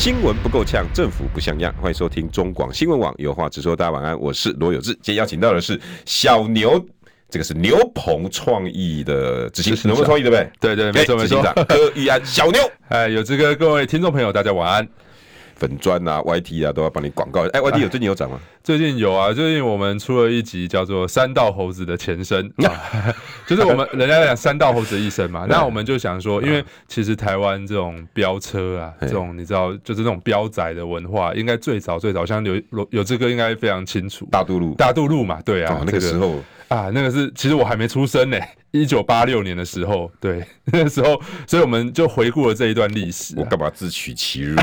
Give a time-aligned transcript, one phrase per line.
[0.00, 1.70] 新闻不够呛，政府不像样。
[1.74, 3.76] 欢迎收听中广新闻网，有话直说。
[3.76, 4.94] 大家晚安，我是罗有志。
[4.94, 6.82] 今天邀请到的是小牛，
[7.28, 10.50] 这个是牛棚创意的执行长，牛棚创意对不对？
[10.58, 11.42] 对对，没错没错。
[11.68, 14.88] 柯玉安，小牛，哎，有志哥，各位听众朋友，大家晚安。
[15.60, 17.42] 粉砖啊，YT 啊，都要帮你广告。
[17.48, 18.40] 哎，YT 有最近有涨吗？
[18.64, 23.14] 最近有啊，最近我们出了一集叫做《三道猴子的前身》 啊，
[23.46, 25.44] 就是我们人家讲三道猴子的一生嘛。
[25.50, 34.26] 那我们就想说，因为其实台湾这种飙车啊，这种你知道，就是那种飙仔的文化，应该最早最早，像有有这个应该非常清楚。
[34.30, 36.36] 大渡路，大渡路嘛，对啊，那个时候。
[36.68, 38.38] 啊，那个是其实我还没出生呢，
[38.72, 43.38] 一九八六年的时候，对， 那个时候，所以我们就回顾了这一段历史，啊。
[43.38, 44.54] 我干嘛自取其辱？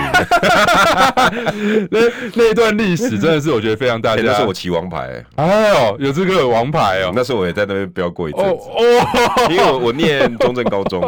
[1.91, 1.99] 那
[2.35, 4.21] 那一段历史真的是我觉得非常大家。
[4.23, 7.13] 那时候我骑王牌，欸，哎呦，有这个王牌哦，喔。
[7.15, 8.39] 那时候我也在那边飙过一次。
[8.39, 11.01] 哦哦， 因为我我念中正高中，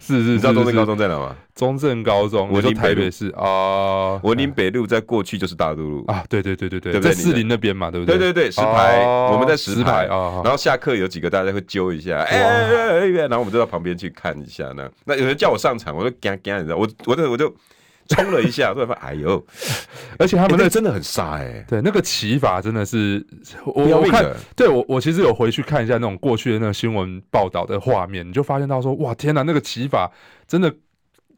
[0.00, 1.34] 是是，是，你知道中正高中在哪吗？
[1.54, 8.18] 中正高中，我说台北市啊，文林北路在过去就是大渡路啊，对对对对对，在士林那边嘛，对不对？
[8.18, 14.90] 对对对，石牌，我们在石牌啊，然后下课有几个大家会揪一下，哎哎哎，然后我们就到旁边去看一下呢。
[15.04, 17.54] 那有人叫我上场，我就干干，你知道，我我就我就
[18.08, 19.46] 冲了一下，突然发现，哎呦，
[20.18, 23.24] 而且他们那真的很杀哎，对，那个骑法真的是，
[23.64, 30.10] 我我看，对我我其实有回去看一下那种过去的那个新闻报道的画面，你就发现到说，哇，天哪，那个骑法
[30.46, 30.74] 真的。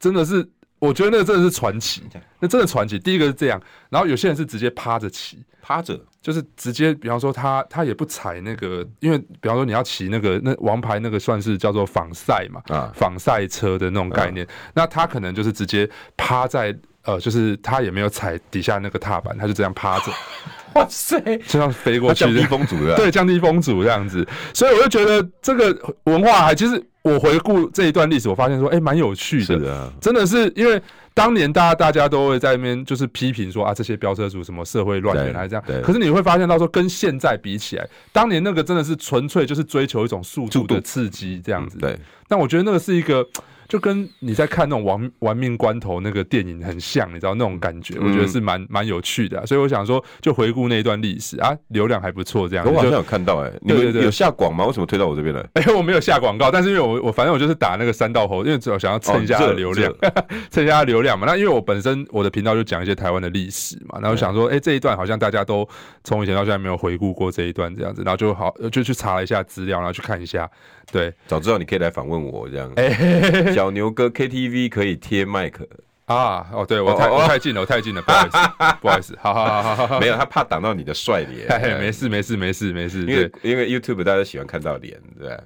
[0.01, 2.05] 真的是，我觉得那真的是传奇，
[2.39, 3.01] 那真的传奇。
[3.01, 3.61] 第一个是这样，
[3.91, 15.89] 然后有些人是直接趴着骑，趴着就是直接，比方说他他也不踩那个，因为比方说你要骑那个那王牌那个算是叫做仿赛嘛，啊，仿赛车的那种概念，那他可能就是直接
[16.19, 20.13] 趴在呃，就是他也没有踩底下那个踏板，他就这样趴着。
[20.75, 21.19] 哇塞！
[21.47, 30.81] 这样飞过去，降低风阻的，对，降低风阻这样子，所以我就觉得这个文化还其实我回顾这一段历史，我发现说，哎，蛮有趣的，真的是因为
[31.15, 41.99] 当年大家大家都会在那边就是批评说啊，这些飙车族什么社会乱源还是这样，可是你会发现到说跟现在比起来，当年那个真的是纯粹就是追求一种速度的刺激这样子，对，
[42.29, 43.27] 但我觉得那个是一个。
[43.69, 52.67] 就跟你在看那种亡亡命关头那个电影很像，你知道那种感觉，我觉得是蛮蛮有趣的，所以我想说，就回顾那一段历史啊，流量还不错，这样。
[52.67, 54.65] 我好像有看到哎，你们有下广吗？
[54.67, 55.45] 为什么推到我这边来？
[55.55, 59.95] 哎，我没有下广告，但是因为我我反正我就是打那个三道猴，因为只有想要蹭一下流量，
[60.51, 61.27] 蹭一下流量嘛。
[61.27, 65.69] 那因为我本身我的频道就讲一些台湾的历史嘛，然后想说，哎，这一段好像大家都
[66.05, 70.51] 从以前到现在没有回顾过这一段这样子，然后就好就去查了一下资料，然后去看一下。
[70.91, 72.73] 对，早知道你可以来访问我这样。
[72.77, 75.69] 哎，小牛哥 KTV 可以贴麦克。
[76.15, 76.47] 啊？
[76.53, 78.39] 哦，对我太我太近了，我太近了，不好意思，
[78.81, 81.47] 不好意思，好好好好，没有，他怕挡到你的帅脸。
[81.79, 84.99] 没事没事没事没事，因为因为 YouTube 大家喜欢看到脸，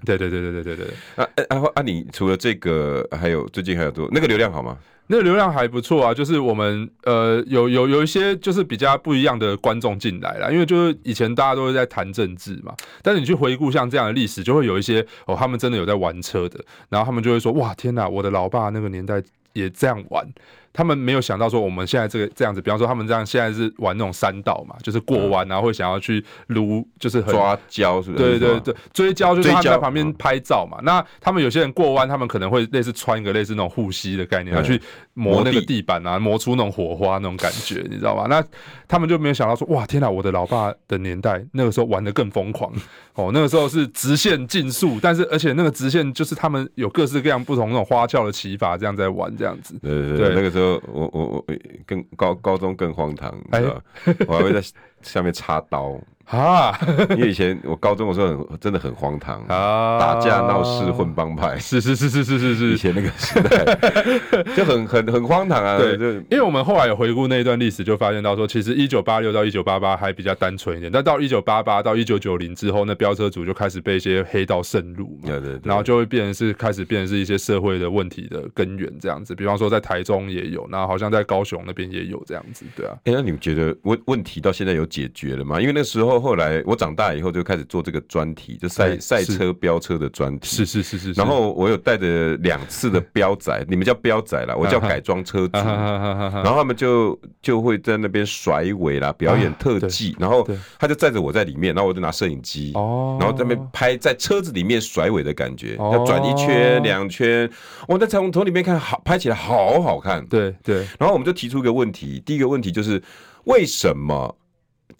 [0.04, 0.94] 对对对对对对对对。
[1.16, 1.82] 啊啊啊！
[1.82, 4.76] 你除了这个，还有最近还有多那个流量好吗？
[5.08, 19.20] 那个流量还不错啊，就是我们呃有有有一些就是比较不一样的观众进来了，因为就是以前大家都是在谈政治嘛，但是你去回顾像这样的历史，就会有一些哦，他们真的有在玩车的，然后他们就会说哇天哪，我的老爸那个年代
[19.52, 20.26] 也这样玩。
[20.72, 28.24] 他们没有想到说我们现在这个这样子，比方说他们这样现在是玩那种山道嘛，就是过弯然后会想要去撸，就是很抓胶，是不是？
[28.24, 30.78] 对对对，追胶就是他们在旁边拍照嘛。
[30.82, 34.80] 那他们有些人过弯，他们可能会类似穿一个类似那种护膝的概念，要去
[35.12, 38.26] 磨那个地板啊，磨出那种火花那种感觉，你知道吧？
[38.30, 38.42] 那
[38.88, 40.08] 他们就没有想到说，哇，天哪！
[40.08, 42.72] 我的老爸的年代那个时候玩的更疯狂
[43.14, 49.74] 哦，那个时候是直线竞速，但是而且那个直线就是他们有各式各样不同那种花俏的骑法，这样在玩这样子。
[49.82, 50.61] 对对对，那个时候。
[50.86, 51.44] 我我我
[51.86, 53.84] 更高高中更荒唐，你知道吧？
[54.26, 54.62] 我还会在
[55.02, 55.98] 下面插刀。
[56.26, 56.78] 啊，
[57.10, 65.76] 因为以前我高中的时候很真的很荒唐啊，打架闹事混帮派，是是是是是是是，以前那个时代 就很很很荒唐啊。
[65.76, 79.34] 对，就因为我们后来有回顾那一段历史，就发现到说，其实一九八六到一九八八还比较单纯一点，但到一九八八到一九九零之后，那飙车族就开始被一些黑道渗入嘛，对对对，然后就会变成是开始变成是一些社会的问题的根源这样子。
[79.34, 82.96] 比方说在台中也有，然后好像在高雄那边也有这样子，对啊。
[83.04, 85.60] 哎，那你们觉得问问题到现在有解决了吗？
[85.60, 86.11] 因为那时候。
[86.12, 90.48] 后后来我长大以后就开始做这个专题，就赛赛车飙车的专题。
[90.48, 91.12] 是是是是。
[91.12, 95.58] 然后我有带着两次的 飙仔，你们叫飙仔啦，我叫改装车主。
[95.58, 100.14] 然后他们就就会在那边甩尾啦，表演特技。
[100.18, 100.46] 然后
[100.78, 107.50] 他就载着我在里面，然后我就拿摄影机，然后在那边拍在车子里面甩尾的感觉，要转一圈两圈。
[107.88, 110.24] 我在从从里面看，好拍起来好好看。
[110.26, 110.86] 对对。
[110.98, 113.02] 然后我们就提出一个问题，第一个问题就是
[113.44, 114.36] 为什么？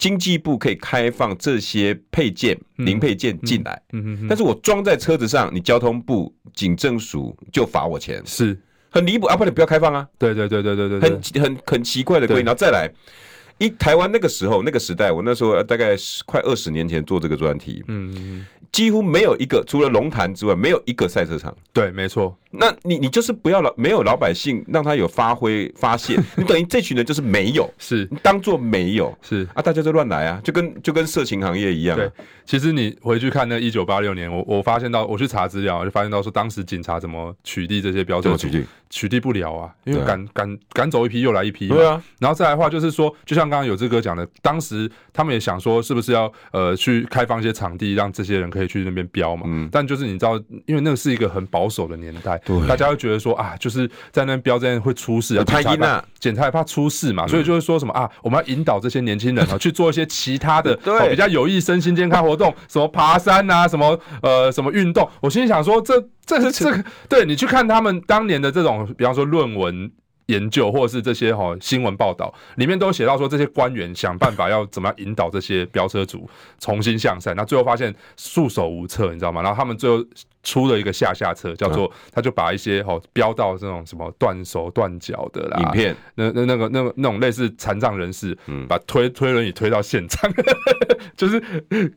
[0.03, 3.81] 经济部可以开放这些配件、零配件进来，
[4.27, 8.59] 但是我装在车子上，你交通部警政署就罚我钱，是
[8.89, 9.37] 很离谱啊！
[9.37, 10.05] 不，你不要开放啊！
[10.17, 12.91] 对对对对对对，很很很奇怪的规定，然后再来。
[13.59, 15.95] 一台湾那个时候那个时代，我那时候大概
[16.25, 21.55] 快二十年前做这个专题，嗯，几乎没有一个除了龙潭之外，没有一个赛车场。
[21.71, 22.37] 对，没错。
[22.53, 31.97] 那你你就是不要老没有老百姓让他有发挥发泄， 你等于这群人就是没有，是你当做没有，是啊，大家就乱来啊，就跟就跟色情行业一样。
[31.97, 32.09] 对，
[32.45, 41.67] 其实你回去看那一九八六年，我我发现到我去查资料，我就发现到说当时警察怎么取缔这些标准，取缔取缔不了啊，因为赶赶赶走一批又来一批。
[41.67, 49.43] 对啊，然后再来的话就是说，就像刚刚有志哥讲的，当时他们也想说，是不是要呃去开放一些场地，让这些人可以去那边标嘛？
[49.47, 49.69] 嗯。
[49.71, 50.35] 但就是你知道，
[50.67, 65.09] 因为那个是一个很保守的年代，对，大家会觉得说啊，就是在那边飙，这样会出事啊，太阴了，检查也怕出事嘛，所以就是说什么啊，我们要引导这些年轻人啊 去做一些其他的，对，比较有益身心健康活动， 什么爬山啊，什么呃什么运动。
[65.21, 69.91] 我心里想说，这这是这个，对你去看他们当年的这种，比方说论文。
[70.27, 76.27] 研究或者是这些哈新闻报道里面都写到说，这些官员想办法要怎么样引导这些飙车族
[76.59, 79.41] 重新向善，那最后发现束手无策，你知道吗？
[79.41, 80.01] 然后他们最后
[80.43, 90.29] 出了一个下下策，叫做他就把一些哦飙到这种什么断手断脚的啦，影片，那那那个那个那种类似残障人士，嗯，把推推轮椅推到现场，
[91.17, 91.41] 就是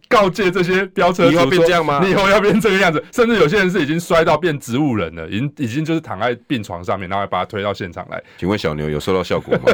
[0.08, 2.00] 告诫这些飙车你以后变这样吗？
[2.02, 8.22] 你以后要变这个样子，甚至有些人是已经摔到变植物人了，已经已经就是躺在病床上面，然后把他推到现场来。
[8.38, 9.64] 请问小牛有收到效果吗？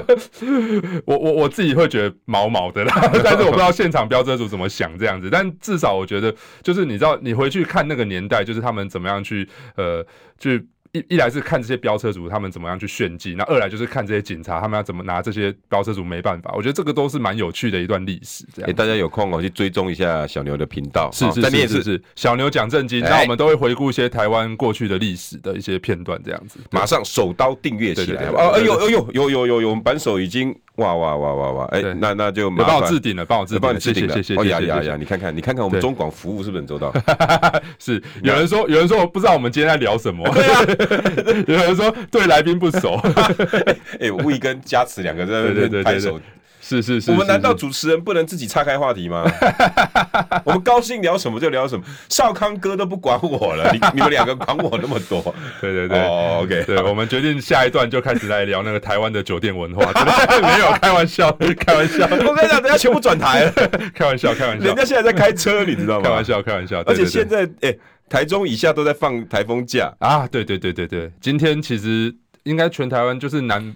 [1.04, 5.28] 我我我自己会觉得毛毛的啦， 但是我不知道现场飙车族怎么想这样子。
[5.30, 10.06] 但至少我觉得，就是你知道，你回去看那个年代，就是他们怎么样去呃
[10.38, 10.66] 去。
[10.94, 16.52] 一一来是看这些飙车族他们怎么样去炫技，那二来就是看这些警察他们要怎么拿这些飙车族没办法。
[16.54, 18.44] 我觉得这个都是蛮有趣的一段历史。
[18.52, 26.60] 这样，欸，大家有空哦去追踪一下小牛的频道，是是是是是，小牛讲正经，那我们都会回顾一些台湾过去的历史的一些片段，这样子。
[26.70, 30.54] 马上手刀订阅起来，哦，哎呦哎呦，有有有有，我们扳手已经。
[30.76, 31.64] 哇哇哇哇哇！
[31.66, 34.14] 哎，那那就帮我置顶了，帮我置顶，帮你置顶了。
[34.14, 34.40] 谢谢谢谢。
[34.40, 34.96] 哦呀呀呀！
[34.98, 36.92] 你看看，你看看我们中广服务是不是很周到？
[37.78, 40.26] 是，有人说，有人说我不知道我们今天在聊什么。
[40.32, 42.94] 对啊， 有人说对来宾不熟。
[44.00, 46.18] 哎，欸，吴一跟嘉慈两个在在在拍手。
[46.64, 49.24] 是是是，我们难道主持人不能自己岔开话题吗？
[50.44, 55.22] 我们高兴聊什么就聊什么，少康哥都不管我了，你 你们两个管我那么多？
[55.60, 56.00] 对对对
[56.38, 59.84] ，OK，对，我们决定下一段就开始来聊那个台湾的酒店文化。
[60.40, 63.52] 没有开玩笑，开玩笑，我跟你讲，人家全部转台了，
[63.92, 66.04] 开玩笑，开玩笑，人家现在在开车，你知道吗？
[66.04, 67.76] 开玩笑，开玩笑，而且现在哎，
[68.08, 70.28] 台中以下都在放台风假啊！
[70.28, 72.14] 对对对对对，今天其实
[72.44, 73.74] 应该全台湾就是南。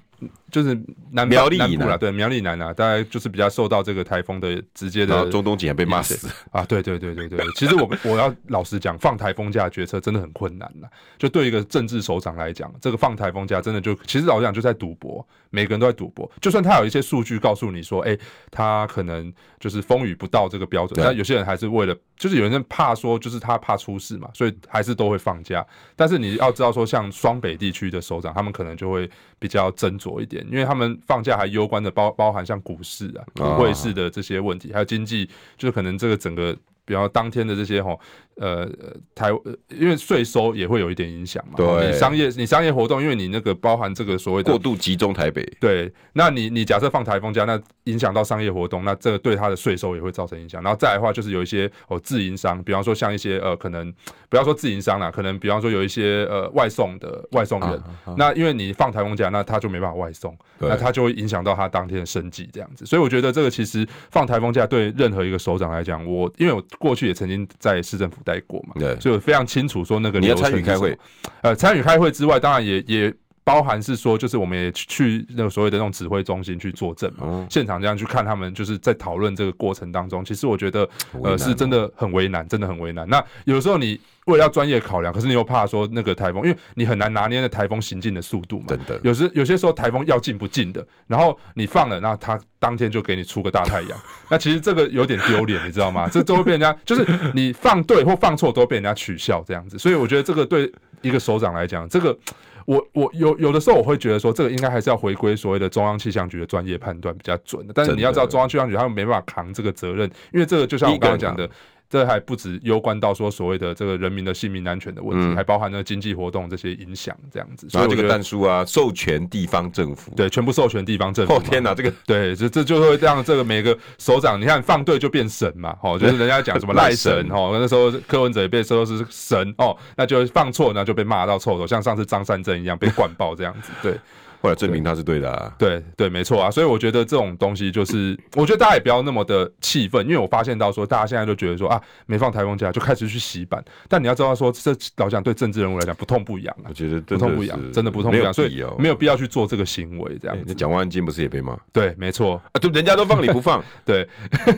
[0.57, 0.75] 就是
[1.11, 5.27] 南苗栗南部啦，对苗栗南啊，大概就是比较受到这个台风的直接的。
[5.27, 6.65] 中东景还被骂死 啊！
[6.65, 10.87] 对对对对对，其实我我要老实讲，放台风假决策真的很困难呐。
[11.19, 16.31] 就对一个政治首长来讲，这个放台风假真的就其实老实讲就在赌博，每个人都在赌博。
[16.41, 18.17] 就算他有一些数据告诉你说，哎，
[18.51, 25.67] 他可能就是风雨不到这个标准，但有些人还是为了，就是有人怕说，就是他怕出事嘛，所以还是都会放假。
[25.97, 30.46] 但是你要知道说，像双北地区的首长，他们可能就会比较斟酌一点。
[30.51, 37.99] 因为他们放假还攸关的包包含像股市啊、股汇市的这些问题，还有经济，就是可能这个整个，比方当天的这些吼。
[38.37, 38.69] 呃，
[39.15, 39.31] 台
[39.71, 41.55] 因为税收也会有一点影响嘛。
[41.57, 45.43] 对，你商业你商业活动，因为你那个包含这个所谓的过度集中台北。
[45.59, 50.63] 对，那你你假设放台风假，那影响到商业活动，那这个对他的税收也会造成影响。
[50.63, 53.91] 然后再来的话，就是有一些哦自营商，比方说像一些呃可能
[54.29, 62.85] 不要说自营商啦，可能比方说有一些呃外送的外送人，啊啊、那因为你放台风假，那他就没办法外送，那他就会影响到他当天的生计这样子。
[62.85, 68.19] 所以我觉得这个其实放台风假对任何一个首长来讲，我因为我过去也曾经在市政府。
[68.27, 68.75] 待过嘛？
[68.77, 70.99] 对，所以我非常清楚说那个你要参与开会，
[71.43, 73.15] 呃，参与开会之外，当然也也
[73.47, 80.81] 包含是说，就是我们也去那个所谓的那种指挥中心去作证嘛，嗯、现场这样去看他们，就是在讨论这个过程当中，其实我觉得
[81.23, 83.09] 呃、哦、是真的很为难，真的很为难。
[83.09, 88.65] 那有时候你为了要专业考量，可是你又怕说那个台风，因为你很难拿捏那台风行进的速度嘛。
[88.67, 93.97] 真的，有时有些时候台风要进不进的，然后你放了，那它当天就给你出个大太阳，
[94.29, 96.09] 那其实这个有点丢脸，你知道吗？
[96.11, 100.69] 这都会被人家就是你放对或放错都被人家取笑这样子，所以我觉得这个对
[101.01, 102.19] 一个首长来讲，这个。
[102.67, 107.73] 我我有有的时候我会觉得说，这个应该还是要回归所谓的中央气象局的专业判断比较准的。
[107.75, 111.49] 但是你要知道，中央气象局他们没办法扛这个责任，因为这个就像我刚刚讲的。
[111.89, 117.69] 这还不止攸关到说所谓的这个人民的性命安全的问题，嗯、还包含了经济活动这些影响，这样子。
[117.69, 121.35] 所以这个但书啊，授权地方政府，对，全部授权地方政府。
[121.35, 133.99] 哦天哪，这个对，这这就会让这个每个首长，你看放对就变神嘛，哦，就是人家讲什么 赖神哦，那时候柯文哲也被说是神哦，那就放错那就被骂到臭头，像上次张善政一样被灌爆这样子，对。
[134.47, 150.37] 后来证明他是对的啊，对对，对，没错啊，所以我觉得这种东西就是，我觉得大家也不要那么的气愤，因为我发现到说，大家现在就觉得说啊，没放台风假就开始去洗版，但你要知道说，这老讲对政治人物来讲不痛不痒啊，我觉得不痛不痒，真的不痛不痒，所以没有必要去做这个行为，这样。
[150.47, 151.59] 那蒋万安不是也被骂？
[151.73, 154.09] 对，没错啊，就人家都放你不放， 对，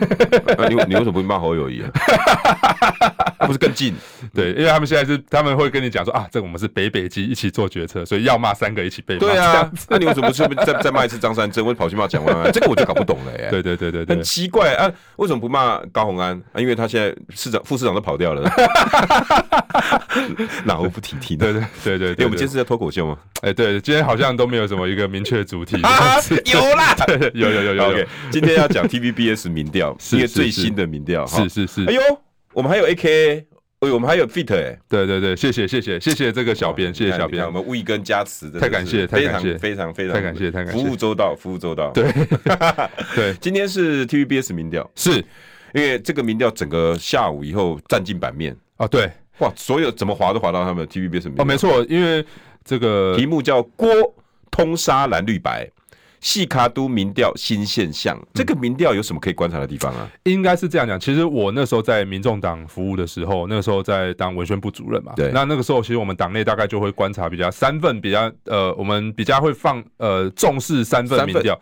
[0.69, 1.89] 你你为什么不骂侯友谊啊？
[3.39, 3.95] 那 不是更近？
[4.33, 9.19] 对，因为他们现在是他们会跟你讲说啊，这个我们是北北基一起做决策，所以要骂三个一起被骂。
[9.19, 10.47] 对啊，那你为什么是？
[10.65, 13.47] 再再骂一次张善政，我跑去骂蒋万安，这个我就搞不懂了耶。
[13.51, 16.59] 对对对对对，很奇怪啊，为什么不骂高虹安啊？
[16.59, 18.49] 因为他现在市长、副市长都跑掉了，
[20.65, 21.69] 哪壶不提提呢？
[21.83, 23.17] 对对对对，因为我们今天是在脱口秀吗？
[23.41, 25.77] 哎，对，今天好像都没有什么一个明确主题。
[25.77, 26.95] 有啦，
[27.33, 27.83] 有有有有。
[27.89, 31.25] OK，今天要讲 TVBS 民调，一个最新的民调。
[31.25, 31.85] 是是是。
[31.85, 32.01] 哎呦，
[32.59, 33.45] 我们还有 AKA。
[33.79, 42.03] 哎，我们还有 fit 哎，对对对，谢谢谢谢谢谢这个小编，谢谢小编，我们无意跟加持的，太感谢，太感谢，非常非常太感谢，太感谢，服务周到，服务周到，对
[43.15, 45.23] 对，今天是 TVBS 民调，是。
[45.73, 48.53] 因为这个民调整个下午以后占尽版面。
[48.75, 52.25] 啊，对，哇，所有怎么划都划到他们 TVBS 民调，哦，没错，因为
[52.65, 53.87] 这个题目叫郭
[54.51, 55.65] 通杀蓝绿白。
[56.21, 60.09] 细卡都民调新现象，这个民调有什么可以观察的地方啊？
[60.23, 65.13] 应该是这样讲，其实我那时候在民众党服务的时候，那个时候在当文宣部主任嘛。
[65.15, 65.31] 对。
[65.31, 71.59] 那那个时候，其实我们党内大概就会观察比较三份比较呃，我们比较会放呃重视三份民调。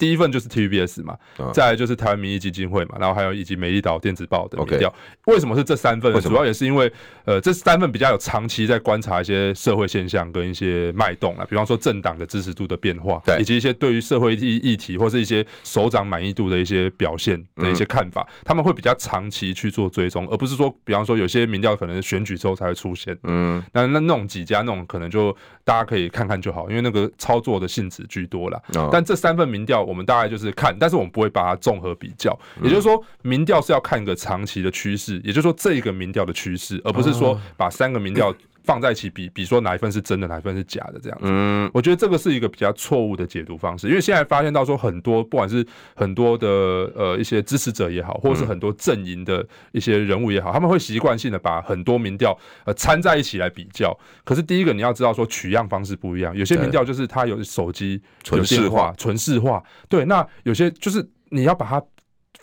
[0.00, 1.14] 第一份就是 TVBS 嘛，
[1.52, 4.92] 再来就是台湾民意基金会嘛，然后还有以及美丽岛电子报的民调。
[5.26, 6.20] 为什么是这三份呢？
[6.22, 6.90] 主要也是因为
[7.26, 28.58] 呃，这三份比较有长期在观察一些社会现象跟一些脉动啊，比方说政党的支持度的变化，以及一些对于社会议议题或是一些首长满意度的一些表现的一些看法，他们会比较长期去做追踪，而不是说，比方说有些民调可能选举之后才会出现，嗯，那那那种几家那种可能就大家可以看看就好，因为那个操作的性质居多啦。
[28.90, 29.89] 但这三份民调。
[29.90, 32.38] 我们大概就是看，但是我们不会把它综合比较。
[32.62, 38.32] 也就是说，民调是要看一个长期的趋势，也就是说这一个民调的趋势，而不是说把三个民调
[38.64, 41.26] 放在一起比，比说哪一份是真的，哪一份是假的这样子。
[41.28, 46.48] 嗯，我觉得这个是一个比较错误的解读方式，因为现在发现到说很多，不管是很多的
[46.94, 53.96] 呃一些支持者也好，或者是很多阵营的一些人物也好，他们会习惯性的把很多民调呃掺在一起来比较。
[54.24, 59.62] 可是第一个你要知道说取样方式不一样，有些民调就是它有手机纯视化，纯视化。
[59.88, 61.82] 对，那有些就是你要把它。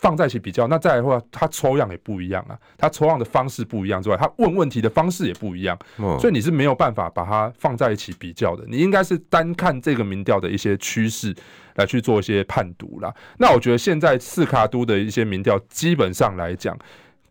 [0.00, 5.76] 放在一起比较，那再来的话，他抽样也不一样啊，他抽样的方式不一样之外，他问问题的方式也不一样，
[6.20, 8.64] 所以你是没有办法把它放在一起比较的。
[8.68, 11.34] 你应该是单看这个民调的一些趋势
[11.74, 13.12] 来去做一些判读啦。
[13.38, 16.78] 那我觉得现在四卡都的一些民调，基本上来讲，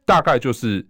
[0.04, 0.86] 大概就是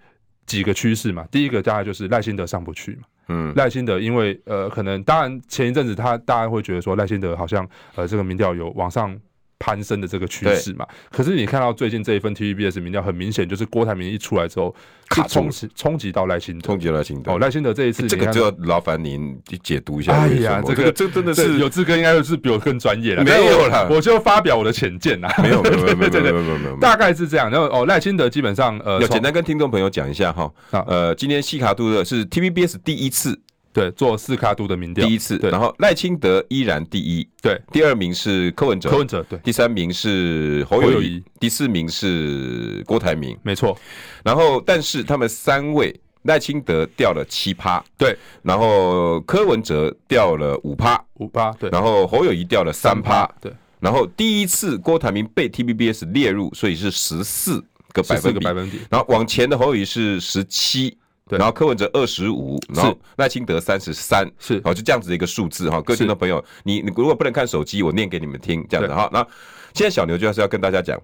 [0.48, 1.28] 几个趋势嘛。
[1.30, 9.16] 第一个大概就是赖清德上不去嘛，嗯，赖清德因为呃，可能当然前一阵子他大家会觉得说赖清德好像呃这个民调有往上。
[9.60, 14.74] 攀升的这个趋势嘛，可是你看到最近这一份 TVBS 民调，很明显就是郭台铭一出来之后，
[15.10, 17.32] 卡冲击冲击到赖清德，冲击赖清德。
[17.32, 20.14] 哦，赖清德这一次，这个就要劳烦您解读一下。
[20.14, 23.24] 哎呀，这个这真的是有志哥应该是比我更专业了。
[23.24, 25.34] 没有了，我就发表我的浅见啦。
[25.42, 27.50] 没有没有没有 没有没有没有，大概是这样。
[27.50, 30.52] 然后哦，赖清德基本上呃，要简单跟听众朋友讲一下哈。
[30.88, 33.40] 呃，今天西卡杜的是 TVBS 第一次。
[33.78, 35.38] 对，做四卡度的民调，第一次。
[35.38, 43.78] 对，然后赖清德依然第一，对，第二名是柯文哲，柯文哲，对，第三名是侯友谊，第四名是郭台铭，没错。
[44.24, 58.80] 然后，但是他们三位，赖清德掉了七趴，对，然后柯文哲掉了五趴，五趴，对，然后侯友谊掉了三趴，对，然后第一次郭台铭被 T B B S 列入，所以是十四个百分比，百分比。
[58.90, 60.98] 然后往前的侯友谊是十七。
[61.30, 65.82] 然后柯文哲二十五，然后赖清德三十三，是，好，就这样子的一个数字哈。
[65.82, 69.10] 各位听众朋友，你你如果不能看手机，我念给你们听，这样子哈。
[69.12, 69.26] 那
[69.74, 71.00] 现在小牛就是要跟大家讲，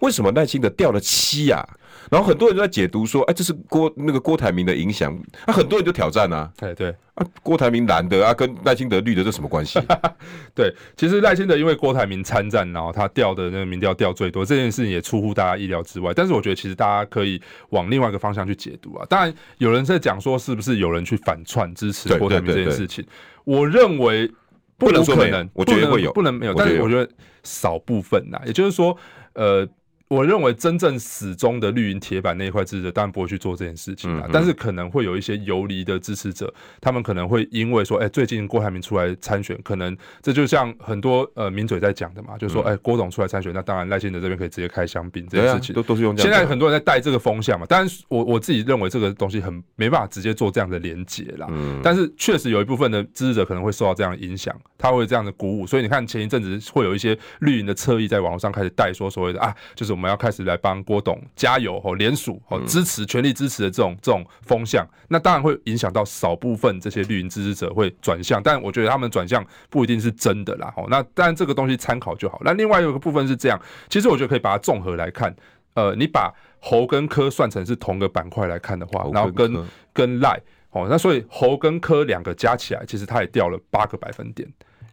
[0.00, 1.66] 为什么赖清德掉了七啊？
[2.10, 9.80] 然后很多人都在解读说，哎，这是郭那个郭台铭的影响，那、啊、很多人就挑战啊，哎对啊，郭台铭蓝的啊，跟赖清德绿的这什么关系？
[10.54, 16.12] 对，其实赖清德因为郭台铭参战，然后他掉的那个民调掉最多，这件事情也出乎大家意料之外。
[16.14, 19.04] 但是我觉得其实大家可以往另外一个方向去解读啊。
[19.08, 23.04] 当然有人在讲说，是不是有人去反串支持郭台铭这件事情？
[23.44, 24.30] 我认为
[24.76, 27.10] 不能说可能，我觉得会有，不能没有，但是我觉得
[27.42, 28.96] 少部分呐，也就是说，
[29.34, 29.68] 呃。
[30.08, 34.28] 我认为真正死忠的绿营铁板那一块支持者，当然不会去做这件事情啊。
[34.32, 46.32] 但是可能会有一些游离的支持者，他们可能会因为说，哎，最近郭台铭出来参选，可能这就像很多呃名嘴在讲的嘛，就是说，哎，郭董出来参选，那当然赖清德这边可以直接开香槟这件事情，都都是用这样。
[46.32, 51.46] 现在很多人在带这个风向嘛，但是我我自己认为这个东西很没办法直接做这样的连结啦。
[51.82, 55.66] 但是确实有一部分的支持者可能会受到这样的影响，他会这样的鼓舞。
[55.66, 60.78] 所以你看前一阵子会有一些绿营的侧翼在网络上开始带说所谓的啊，就是我们要开始来帮。
[60.84, 70.72] 郭董加油哦，联署哦，支持全力支持的这种这种风向，那当然会影响到少部分这些绿营支持者会转向，但我觉得他们转向不一定是真的啦。
[70.76, 72.40] 哦，那当然这个东西参考就好。
[72.44, 75.34] 那另外有一个部分是这样，其实我觉得可以把它综合来看。
[75.74, 79.62] 呃，你把侯跟柯算成是同个板块来看的话，然后跟
[79.92, 80.40] 跟赖
[80.70, 84.48] 哦，那所以侯跟柯两个加起来，其实它也掉了八个百分点。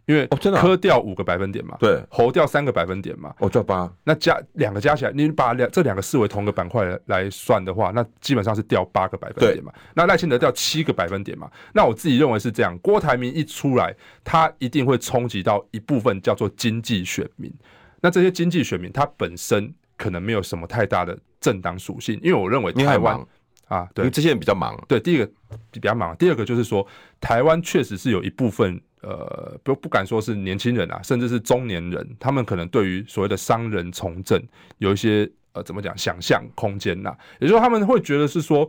[0.06, 9.72] 因为柯掉五个百分点嘛，对，侯掉三个百分点嘛，哦，掉八，那加两个加起来，你把两这两个视为同个板块来算的话，那基本上是掉八个百分点嘛。
[9.94, 11.50] 那赖清德掉七个百分点嘛。
[11.72, 17.52] 那我自己认为是这样，郭台铭一出来，他一定会冲击到一部分叫做经济选民。
[18.00, 23.20] 那这些经济选民，他本身可能没有什么太大的政党属性，因为我认为台湾
[23.66, 24.80] 啊，对，这些人比较忙。
[24.86, 25.28] 对，第一个
[25.72, 26.86] 比较忙，第二个就是说，
[27.20, 28.80] 台湾确实是有一部分。
[29.06, 34.42] 呃，不不敢说是年轻人啊，甚至是中年人，他们可能对于所谓的商人从政
[34.78, 38.68] 有一些呃，怎么讲，想象空间呐，也就是他们会觉得是说。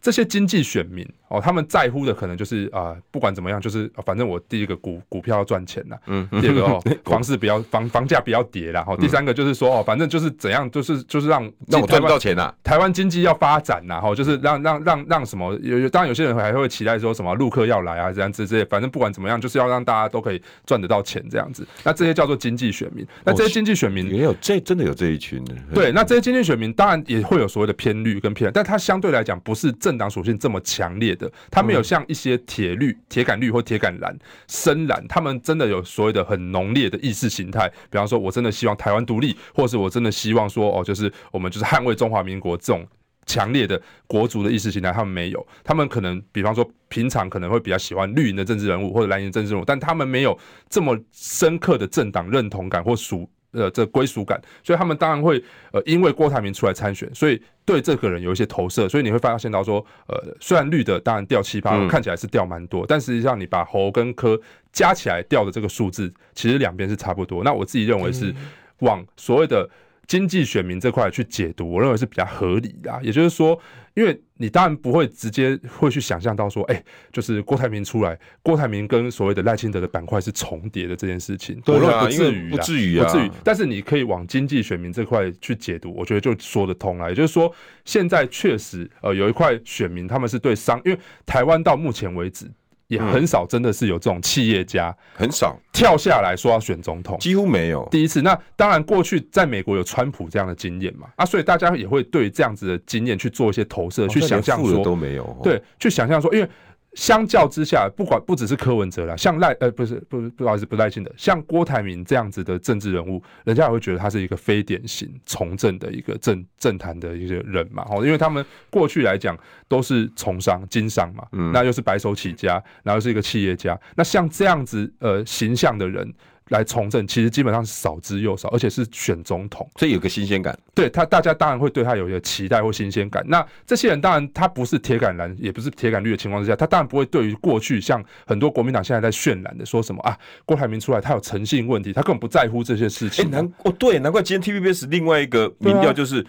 [0.00, 21.66] 这些经济选民哦，他们在乎的可能就是啊、呃，不管怎么样，就是反正我第一个股股票要赚钱呐，嗯，第二个哦， 房市不要房房价不要跌啦，哦，第三个就是说哦，反正就是怎样，就是就是让让我赚不到钱呐，台湾经济要发展呐，哈，就是让让让让什么有有当然有些人还会期待说什么陆客要来啊，这样子这些，反正不管怎么样，就是要让大家都可以赚得到钱这样子。
[21.82, 29.72] 那这些叫做经济选民，那这些经济选民也有这真的有这一群的，对，那这些经济选民当然也会有所谓的偏绿跟偏，但它相对来讲不是。
[29.88, 34.14] 政党属性这么强烈的，他没有像一些铁绿、铁杆绿或铁杆蓝、
[34.46, 37.66] 深蓝，他们真的有所谓的很浓烈的意识形态。
[37.88, 42.86] 比方说，我真的希望台湾独立，或是我真的希望说，哦，就是我们就是捍卫中华民国这种
[43.24, 45.46] 强烈的国族的意识形态，他们没有。
[45.64, 53.26] 他们可能，比方说，平常可能会比较喜欢绿营的政治人物或者蓝营政治人物，但他们没有这么深刻的政党认同感或属。
[53.52, 64.38] 呃，这归属感，所以他们当然会呃，因为郭台铭出来参选，所以对这个人有一些投射，所以你会发现到说，呃，虽然绿的当然掉七八，嗯，看起来是掉蛮多，但实际上你把侯跟柯
[64.72, 67.42] 加起来掉的这个数字，其实两边是差不多。
[67.42, 68.34] 那我自己认为是
[68.80, 69.68] 往所谓的。
[70.08, 72.98] 经济选民这块去解读，我认为是比较合理的。
[73.02, 73.56] 也就是说，
[73.92, 83.30] 因为你当然不会直接会去想象到说，哎，就是郭台铭出来，郭台铭跟所谓的赖清德的板块是重叠的这件事情，我认为不至于，不至于，不至于。
[83.44, 87.10] 但是你可以往经济选民这块去解读，我觉得就说得通了。
[87.10, 92.50] 也就是说，现在确实呃有一块选民，他们是对商，因为台湾到目前为止。
[92.88, 97.86] 也很少，真的是有这种企业家很少跳下来说要选总统，几乎没有。
[97.90, 106.48] 第一次，那当然过去在美国有川普这样的经验嘛，啊，所以大家也会对这样子的经验去做一些投射，去想象说都没有，对，去想象说，因为。
[106.94, 126.12] 相较之下，不管不只是柯文哲啦，像赖呃不是不是不好意思不赖清的，像郭台铭这样子的政治人物，人家也会觉得他是一个非典型从政的一个政政坛的一个人嘛，哦，因为他们过去来讲都是从商经商嘛，嗯，那又是白手起家，然后是一个企业家，那像这样子呃形象的人。
[126.48, 130.58] 来从政，其实基本上是少之又少，而且是选总统，所以有个新鲜感。
[130.74, 133.24] 对他，大家当然会对他有一个期待或新鲜感。
[133.26, 143.24] 那这些人当然他不是铁杆蓝，也不是铁杆绿的情况之下，他当然不会对于过去像很多国民党现在在渲染的说什么啊，郭台铭出来他有诚信问题，他根本不在乎这些事情。
[143.24, 146.24] 哎、欸，难哦，对，难怪今天 TVBS 另外一个民调就是。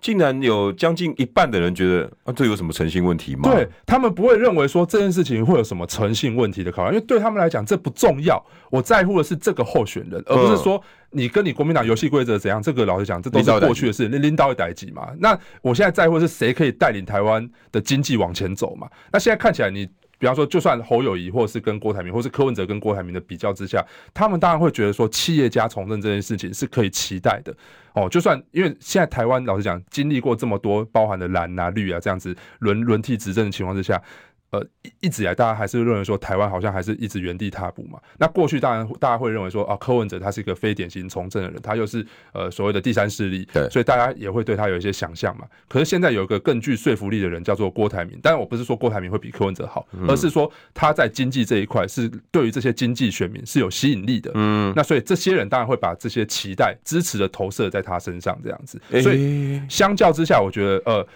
[0.00, 3.50] 竟然有将近一半的人觉得啊，这有什么诚信问题吗？
[3.50, 8.42] 对，他们不会认为说这件事情会有什么诚信问题的考量，因为对他们来讲这不重要。
[8.70, 10.80] 我在乎的是这个候选人，而不是说
[11.10, 12.62] 你跟你国民党游戏规则怎样。
[12.62, 15.08] 这个老实讲，这都是过去的事，那领导一代志嘛。
[15.18, 18.88] 那我现在在乎的是谁可以带领台湾的经济往前走嘛？
[19.12, 19.88] 那现在看起来你。
[20.18, 27.54] 比方说，就算侯友谊，或是跟郭台铭，或是柯文哲跟郭台铭的比较之下，他们当然会觉得说，企业家从政这件事情是可以期待的
[27.94, 28.08] 哦。
[28.08, 34.02] 就算因为现在台湾老实讲，经历过这么多包含的蓝啊、绿啊这样子轮轮替执政的情况之下。
[34.50, 38.00] 呃，一一直以来，大家还是认为说台湾好像还是一直原地踏步嘛。
[38.18, 45.44] 那过去当然大家会认为说，啊，柯文哲他是一个非典型从政的人，他又是呃所谓的第三势力，对，所以大家也会对他有一些想象嘛。
[45.68, 54.30] 可是现在有一个更具说服力的人叫做郭台铭，当然我不是说郭台铭会比柯文哲好，而是说他在经济这一块是对于这些经济选民是有吸引力的。
[54.34, 58.80] 嗯，那所以这些人当然会把这些期待、支持的投射在他身上，这样子。
[59.02, 61.06] 所以相较之下，我觉得呃，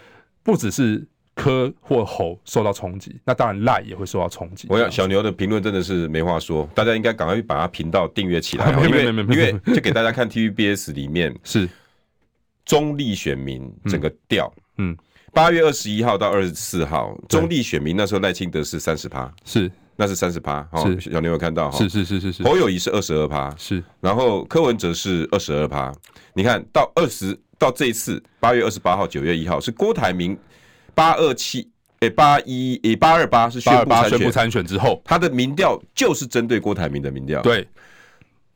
[0.42, 1.02] 不只是。
[1.34, 4.68] 柯或侯受到冲击，那当然赖也会受到冲击。
[4.70, 11.68] 我想小牛的评论真的是没话说，大家应该赶快把他频道订阅起来， 因为因为就给大家看 TVBS 里面是
[12.64, 14.96] 中立选民整个调，嗯，
[15.32, 19.70] 八月二十一号到二十四号，中立选民那时候赖清德是三十趴，是。
[19.94, 20.98] 那是三十趴，是。
[21.00, 25.92] 小牛有看到哈，是是是是是，侯友谊是二十二趴，是，然后柯文哲是二十二趴，
[26.32, 30.36] 你看到二十到这一次八月二十八号九月一号是郭台铭。
[30.94, 31.68] 八二七，
[32.00, 37.40] 诶，八一，诶，八二八是宣布宣布参选之后，他的民调就是针对郭台铭的民调。
[37.42, 37.66] 对，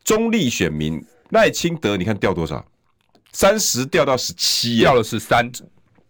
[0.05, 2.65] 中立选民赖清德，你看掉多少？
[3.33, 5.51] 三十掉到十七，掉了十三。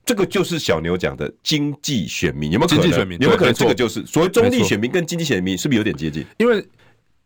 [0.05, 2.83] 这个就是小牛讲的经济选民，有没有可能？
[2.83, 3.55] 经济选民有没有可能？
[3.55, 6.25] 这个就是所谓中立选民跟经济选民是不是有点接近？
[6.39, 6.65] 因为。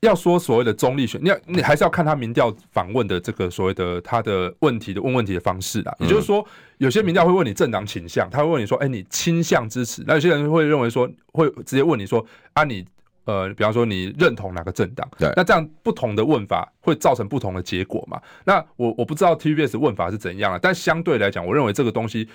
[0.01, 5.95] 要说所谓的中立选，你要你还是要看他民调访问的这个所谓的他的问题的问问题的方式啦。
[6.01, 6.47] 也就是说，
[6.79, 12.85] 有些民调会问你政党倾向，他会问你说：“哎，你倾向支持？”那有些人会认为说，会直接问你说：“啊，你。”
[13.25, 15.09] 呃，比方说你认同哪个政党？
[15.19, 18.21] 对，那这样不同的问法会造成不同的结果嘛？
[18.45, 22.29] 那我我不知道 TVBS 问法是怎样啊，但相对来讲，我认为这个东西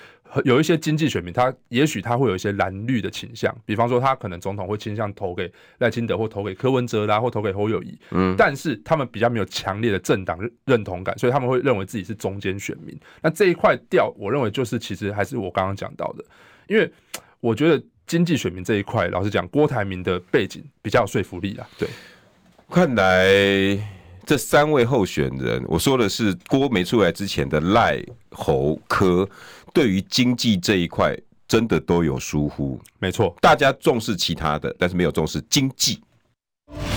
[0.43, 8.00] 有一些经济选民，他也许他会有一些蓝绿的倾向，比方说他可能总统会倾向投给赖清德，或投给柯文哲啦，或投给侯友谊。
[8.12, 12.98] 嗯，但是他们比较没有强烈的政党认同感，所以他们会认为自己是中间选民。
[13.21, 16.24] 那这一块调，我认为就是其实还是我刚刚讲到的，
[16.67, 16.89] 因为
[17.41, 17.84] 我觉得。
[18.08, 21.68] 经济选民这一块，老实讲，郭台铭的背景比较有说服力啊。
[21.78, 21.88] 对，
[22.70, 23.28] 看来
[24.26, 28.00] 这三位候选人，我说的是郭没出来之前的赖、
[28.32, 29.28] 侯、柯，
[29.74, 31.15] 对于经济这一块
[31.48, 32.80] 真的都有疏忽。
[33.00, 36.00] 没错，大家重视其他的，但是没有重视经济。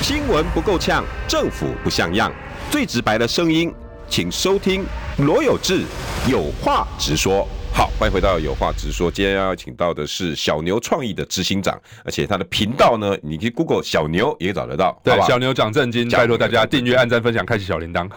[0.03, 2.33] 新闻不够呛，政府不像样，
[2.71, 3.73] 最直白的声音，
[4.09, 4.85] 请收听
[5.18, 5.85] 罗有志
[6.31, 7.47] 有话直说。
[7.72, 9.09] 好，欢迎回到有话直说。
[9.11, 15.00] 今天要请到的是小牛创意的执行长，而且他的频道呢，你去 Google 小牛也找得到。
[15.04, 18.09] 对，小牛讲正经，拜托大家订阅、按赞、分享、开启小铃铛。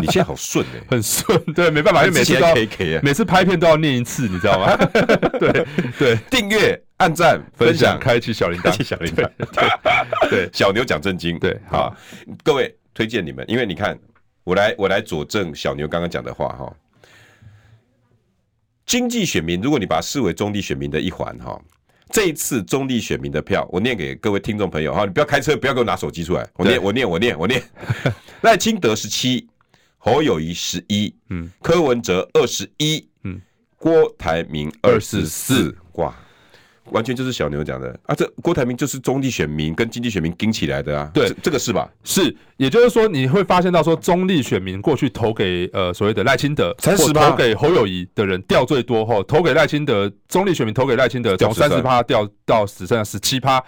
[0.00, 1.40] 你现在好顺哎， 很顺。
[1.54, 2.54] 对，没办法，因为每次都要
[3.02, 4.76] 每次拍片都要念一次，你知道吗？
[5.38, 9.30] 对对，订阅、按赞、分享、开启小铃铛，小铃铛。
[10.28, 11.38] 对， 小牛讲正经。
[11.38, 11.94] 对，好，
[12.42, 13.96] 各位推荐你们，因为你看，
[14.42, 16.72] 我来我来佐证小牛刚刚讲的话哈。
[18.88, 21.60] 经济选民，如果你把它视为中立选民的一环哈，
[22.10, 27.62] 这一次中立选民的票，我念给各位听众朋友哈，你不要开车，不要给我拿手机出来，我念，我念，我念，我念。
[28.40, 29.46] 赖清德十七，
[29.98, 33.38] 侯友谊十一，嗯，柯文哲二十一，嗯，
[33.76, 36.16] 郭台铭二十四，哇。
[36.92, 38.14] 完全就是小牛讲的啊！
[38.14, 41.10] 这郭台铭就是中立选民跟经济选民顶起来的啊！
[41.12, 41.88] 对，这个是吧？
[42.04, 53.62] 是，也就是说你会发现到说，中立选民过去投给呃所谓的赖清德，三十趴投给侯友谊的人掉最多后，投给赖清德，中立选民投给赖清德从三十趴掉到只剩下十七趴，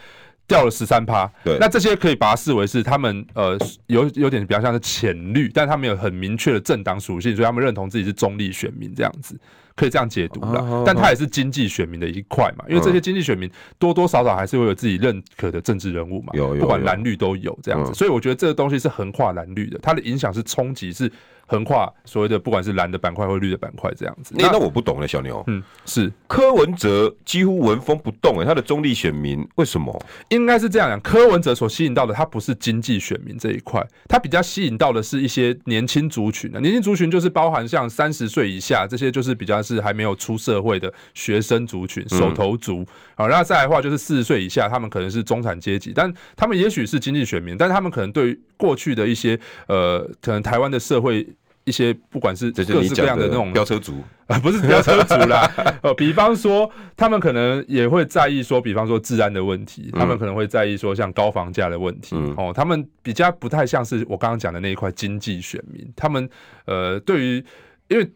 [0.46, 1.30] 掉了十三趴。
[1.44, 9.38] 对，那这些可以把它视为是他们呃有有点比较像是浅绿，但他们有很明确的政党属性，所以他们认同自己是中立选民这样子。
[9.80, 21.10] 可以这样解读了，但他也是经济选民的一块嘛，因为这些经济选民多多少少还是会有自己认可的政治人物嘛，不管蓝绿都有这样子，所以我觉得这个东西是横跨蓝绿的，它的影响是冲击是。
[21.50, 26.12] 横跨所谓的不管是蓝的板块或绿的板块这样子，那那我不懂了，小牛，嗯，是。
[26.28, 30.00] 柯文哲几乎闻风不动哎，他的中立选民为什么？
[30.28, 42.86] 应该是这样讲，柯文哲所吸引到的他不是经济选民这一块，他比较吸引到的是一些年轻族群的，年轻族群就是包含像三十岁以下这些，就是比较是还没有出社会的学生族群、手头族，
[43.20, 51.26] 好，然后再来的话就是四十岁以下，他们可能是中产阶级，但他们也许是经济选民，但他们可能对于过去的一些呃，可能台湾的社会。
[51.64, 55.48] 一些不管是各式各样的那种飙车族啊， 不是飙车族啦，
[55.82, 66.28] 呃，比方说他们可能也会在意说，比方说治安的问题，他们可能会在意说像高房价的问题，哦，他们比较不太像是我刚刚讲的那一块经济选民，他们
[66.64, 67.44] 呃，对于
[67.88, 68.10] 因为。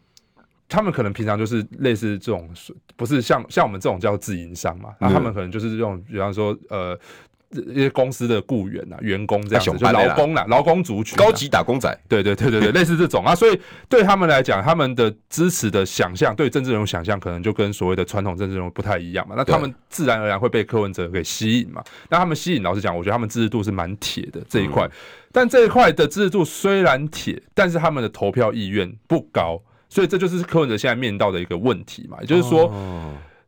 [0.67, 2.49] 他们可能平常就是类似这种，
[2.95, 6.97] 不是像像我们这种叫自营商嘛，那他们可能就是这种，比方说呃
[7.51, 19.35] 一些公司的雇员啊、员工这样子，就劳工啦、劳工族群、高级打工仔，对对对对对，类似这种啊，所以对他们来讲，他们的支持的想象，对政治人物想象，可能就跟所谓的传统政治人物不太一样嘛。
[19.37, 21.81] 那他们自然而然会被柯文哲给吸引嘛。
[22.09, 24.89] 那他们吸引，老实讲，我觉得他们支持度是蛮铁的这一块，
[25.31, 29.61] 但这一块的支持度虽然铁，但是他们的投票意愿不高。
[29.95, 32.69] 所以这就是柯文哲现在面到的一个问题嘛，也就是说，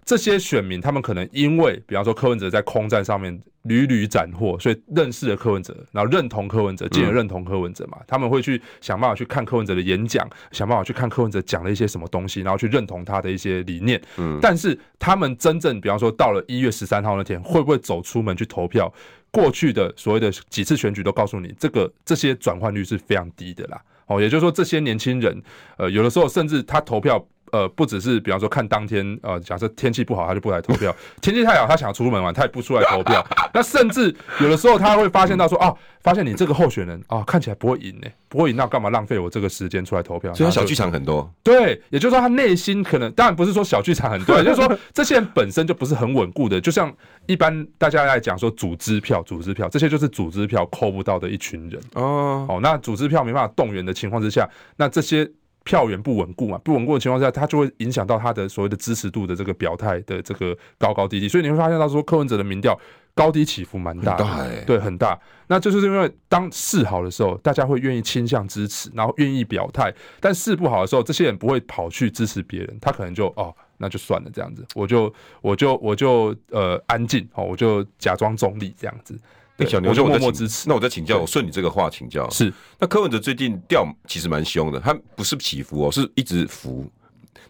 [0.06, 14.02] 这些选民他们可能因为，比方说柯文哲在空战上面屡屡斩获，所以认识了柯文哲，然后认同柯文哲，进而认同柯文哲嘛，他们会去想办法去看柯文哲的演讲，想办法去看柯文哲讲了一些什么东西，然后去认同他的一些理念。
[14.16, 18.90] 嗯，但是他们真正，比方说到了一月十三号那天，会不会走出门去投票？
[19.32, 23.82] 过去的所谓的几次选举都告诉你，这个这些转换率是非常低的啦。
[24.08, 25.42] 哦，也就是说，这些年轻人，
[25.78, 33.26] 呃，有的时候甚至他投票，呃，不只是比方说看当天，呃，假设天气不好，他就不来投票；天气太好，他想要出门玩，他也不出来投票。
[33.54, 40.34] 那甚至有的时候他会发现到说，哦，发现你这个候选人啊，看起来不会赢呢，不会赢，那干嘛浪费我这个时间出来投票？
[40.34, 41.32] 所以他小剧场很多。
[41.44, 46.94] 对，也就是说，他内心可能，当然不是说小剧场很多，也就是说，这些人本身就不是很稳固的，就像。
[47.28, 52.46] 一般大家来讲说组织票、组织票，这些就是组织票扣不到的一群人哦。
[52.48, 55.30] 哦，那组织票没办法动员的情况之下，那这些
[55.68, 61.28] 票源不稳固嘛，不稳固的情况下，它就会影响到他的所谓的支持度的这个表态的这个高高低低。
[61.28, 62.80] 所以你会发现到说柯文哲的民调
[63.14, 65.20] 高低起伏蛮大的，大欸、对，很大。
[65.48, 73.54] 那就是因为当势好的时候，大家会愿意倾向支持，然后愿意表态；但势不好的时候，这些人不会跑去支持别人，他可能就哦。
[73.80, 79.16] 那就算了，这样子，我就我就我就呃安静哦，我就假装中立这样子。
[79.58, 80.70] 对，小牛，我就默默支持。
[80.70, 82.30] 那我再请教，我顺你这个话请教。
[82.30, 86.86] 是，那柯文哲最近调其实蛮凶的，他不是起伏哦，是一直伏。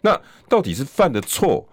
[0.00, 0.18] 那
[0.48, 1.68] 到底是犯的错，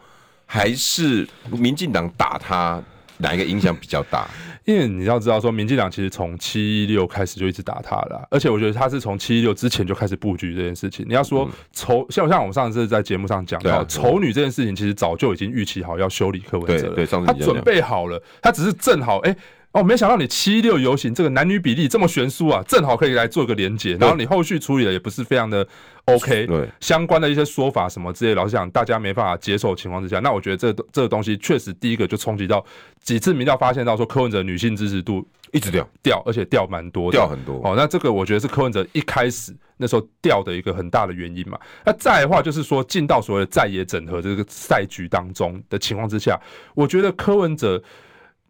[0.46, 2.84] 还是民进党打他？
[3.18, 4.28] 哪一个影响比较大？
[4.66, 11.06] 因为你要知道，说民进党其实从七一六开始就一直打他了，而且我觉得他是从七一六之前就开始布局这件事情。
[11.08, 19.34] 你要说丑，像像我们上次在节目上讲到丑女这件事情，其实早就已经预期好要修理柯文哲了，对，他准备好了，他只是正好哎。
[19.76, 25.68] 哦，没想到你七六游行这个男女比例这么悬殊啊，正好可以来做一个连结，然后你后续处理的也不是非常的
[26.06, 32.66] OK，对，相关的一些说法什么之类，老实讲大家没办法接受的情况之下，那我觉得这这个东西确实第一个就冲击到
[33.02, 37.60] 几次民调发现到说柯文哲女性支持度一直掉掉，而且掉蛮多，掉很多。
[37.62, 41.60] 哦，那这个我觉得是柯文哲一开始那时候掉的一个很大的原因嘛。
[41.86, 46.40] 那再的话就是说进到所谓的在野整合这个赛局当中的情况之下，
[46.76, 47.84] 我觉得柯文哲。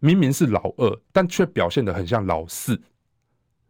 [0.00, 2.80] 明明是老二，但却表现得很像老四。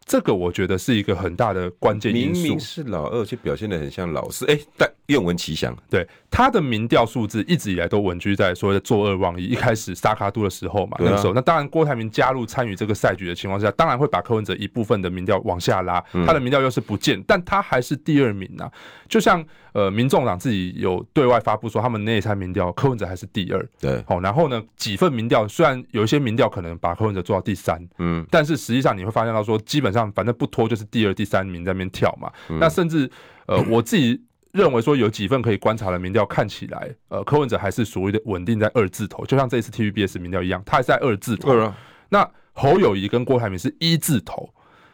[0.07, 2.42] 这个我觉得是一个很大的关键因素。
[2.42, 4.47] 明明是老二，却表现得很像老四。
[4.47, 5.77] 哎，但愿闻其详。
[5.90, 9.45] 对他的民调数字一直以来都稳居在所谓的坐二望一。
[9.47, 16.01] 一开始萨卡都的时候嘛，那个时候，那当然郭台铭加入参与这个赛局的情况下，当然会把柯文哲一部分的民调往下拉。
[16.25, 18.71] 他的民调又是不见，但他还是第二名啊。
[19.09, 23.69] 就像呃，民众党自己有对外发布说，他们内参民调柯文哲还是第二。
[23.79, 32.32] 对，好，然后呢，几份民调虽然有一些民调可能把柯文哲做到第三，嗯，但是实际上你会发现到说，基本上反正不拖就是第二、第三名在那边跳嘛。
[32.48, 33.11] 嗯、那甚至
[33.46, 34.20] 呃，我自己
[34.52, 41.56] 认为说有几份可以观察的民调看起来，呃，柯文哲还是属于的稳定在二字头，就像这一次 TVBS 民调一样，他还是在二字头。
[41.59, 41.76] 啊、
[42.09, 44.52] 那侯友谊跟郭台铭是一字头。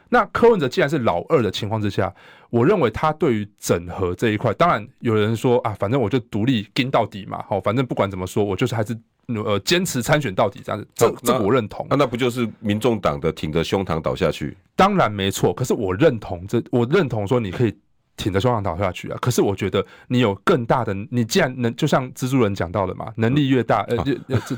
[0.08, 2.14] 那柯文哲既然是老二的情况之下，
[2.50, 8.98] 我认为他对于整合这一块，当然有人说啊，反正我就独立跟到底嘛，好，反正不管怎么说，我就是还是。
[9.40, 11.86] 呃，坚持参选到底这样子，这这个我认同。
[11.90, 14.56] 那那不就是民众党的挺着胸膛倒下去？
[14.76, 15.52] 当然没错。
[15.52, 17.74] 可是我认同这，我认同说你可以
[18.16, 19.18] 挺着胸膛倒下去啊。
[19.20, 23.96] 可是我觉得你有更大的，你既然能，就像蜘蛛人讲到的嘛，能力越大，呃，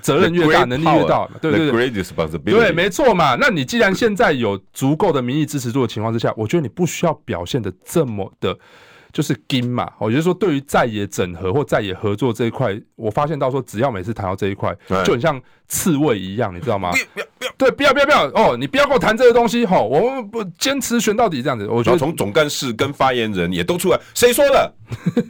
[0.03, 1.91] 责任越大， 能力越大，对对对，
[2.53, 3.37] 对，没错嘛。
[3.37, 8.59] 那你既然现在有足够的民意支持度的情况之下，我觉得你不需要表现的这么的。
[9.15, 16.91] 就是金嘛，我就是说，对于在野整合或在野合作这一块，我发现到说，只要每次谈到这一块，就很像刺猬一样，你知道吗？
[16.91, 21.65] 不要不要，对，不要不要不要哦，你不要跟我谈这个东西，吼，我们不坚持选到底这样子。
[21.69, 24.75] 我觉得从总干事跟发言人也都出来，谁说的？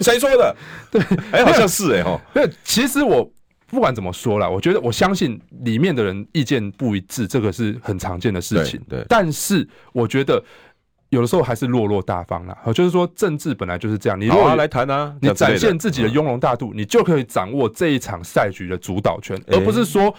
[0.01, 0.57] 谁说的？
[0.91, 2.19] 对，哎，好像是哎哈。
[2.33, 3.31] 对，其实我
[3.67, 8.81] 不管怎么说啦，我觉得我相信里面的人意见不一致，这个是很常见的事情。
[8.89, 10.43] 对，但是我觉得。
[11.15, 12.59] 有的时候还是落落大方啦。
[12.75, 14.21] 就是说，政治本来就是这样。
[14.21, 20.15] 你如果来谈啊，你展现自己的雍容大度，你就可以掌握这一场赛局的主导权，而不是说，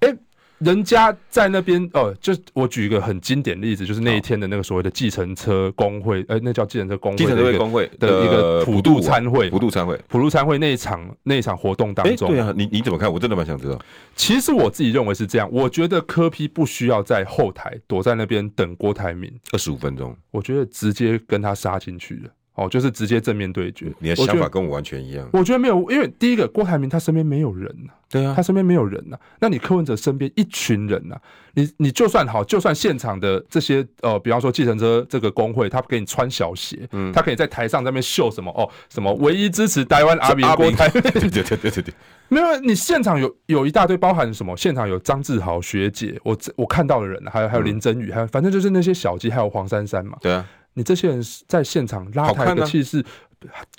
[0.00, 0.12] 哎。
[0.58, 13.12] 人家在那边哦，就我举一个很经典例子，就是那一天的那个所谓的计程车工会，呃，那叫计程车工会，计程车工会的一个普渡参会，普渡参会，普渡参会那一场那一场活动当中，对啊，你你怎么看？
[13.12, 13.78] 我真的蛮想知道。
[14.16, 22.30] 其实我自己认为是这样，我觉得柯批不需要在后台躲在那边等郭台铭二十五分钟，我觉得直接跟他杀进去了。
[22.58, 23.92] 哦，就是直接正面对决。
[24.00, 25.28] 你的想法跟我完全一样。
[25.32, 27.92] 我觉得没有，因为第一个郭台铭他身边没有人呐。
[28.10, 29.16] 对啊，他身边没有人呐。
[29.38, 31.16] 那你柯文哲身边一群人呐，
[31.54, 41.94] 你你就算好，就算现场的这些呃，比方说计程车这个工会，他给你穿小鞋，嗯，他可以在台上在那边秀什么哦，什么唯一支持台湾阿扁郭台铭，对对对对对对。
[42.30, 44.56] 没有，你现场有有一大堆，包含什么？
[44.56, 50.16] 现场有张志豪学姐，我我看到的人，还有还有林珍羽，还有反正就是那些小鸡，还有黄珊珊嘛。
[50.20, 50.46] 对啊。
[50.78, 53.04] 你这些人在现场拉抬的气势，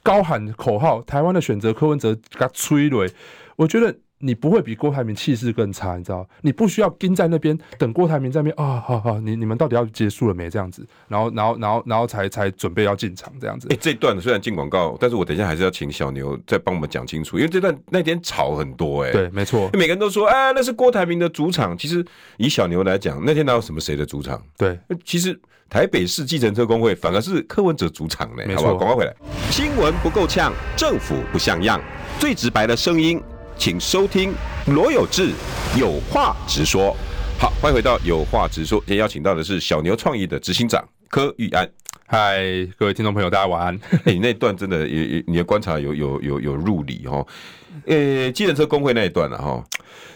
[0.04, 3.10] 高喊口号，台湾的选择柯文哲给他催泪，
[3.56, 6.28] 我觉得你不会比郭台铭气势更差，你知道？
[6.42, 10.50] 你不需要盯在那边等郭台铭在那边啊，好好，你你们到底要结束了没？
[10.50, 13.70] 这样子，然后然后然后然后才才准备要进场这样子。
[13.72, 19.14] 哎，这段虽然进广告，但是我等一下还是要请小牛再帮我们讲清楚，因为这段那天吵很多哎。
[19.14, 21.78] 对，没错，每个人都说哎，那是郭台铭的主场。
[21.78, 24.44] 其实以小牛来讲，那天哪有什么谁的主场？
[24.58, 25.40] 对，其实。
[25.69, 28.43] 台北市计程车工会反而是柯文哲主场呢。
[28.55, 28.75] 好不好？
[28.75, 29.15] 广告回来，
[29.51, 31.79] 新闻不够呛，政府不像样，
[32.17, 33.21] 最直白的声音，
[33.55, 34.34] 请收听
[34.65, 35.32] 罗有志
[35.77, 36.95] 有话直说。
[37.39, 41.69] 好，欢迎回到有话直说，今天邀请到的是小牛创意的执行长柯玉安。
[42.08, 42.41] 嗨，
[42.75, 43.79] 各位听众朋友，大家晚安。
[44.05, 47.25] 欸、 你那段真的也你的观察有有有有入理哦。
[47.86, 49.63] 呃，计程车工会那一段了哈。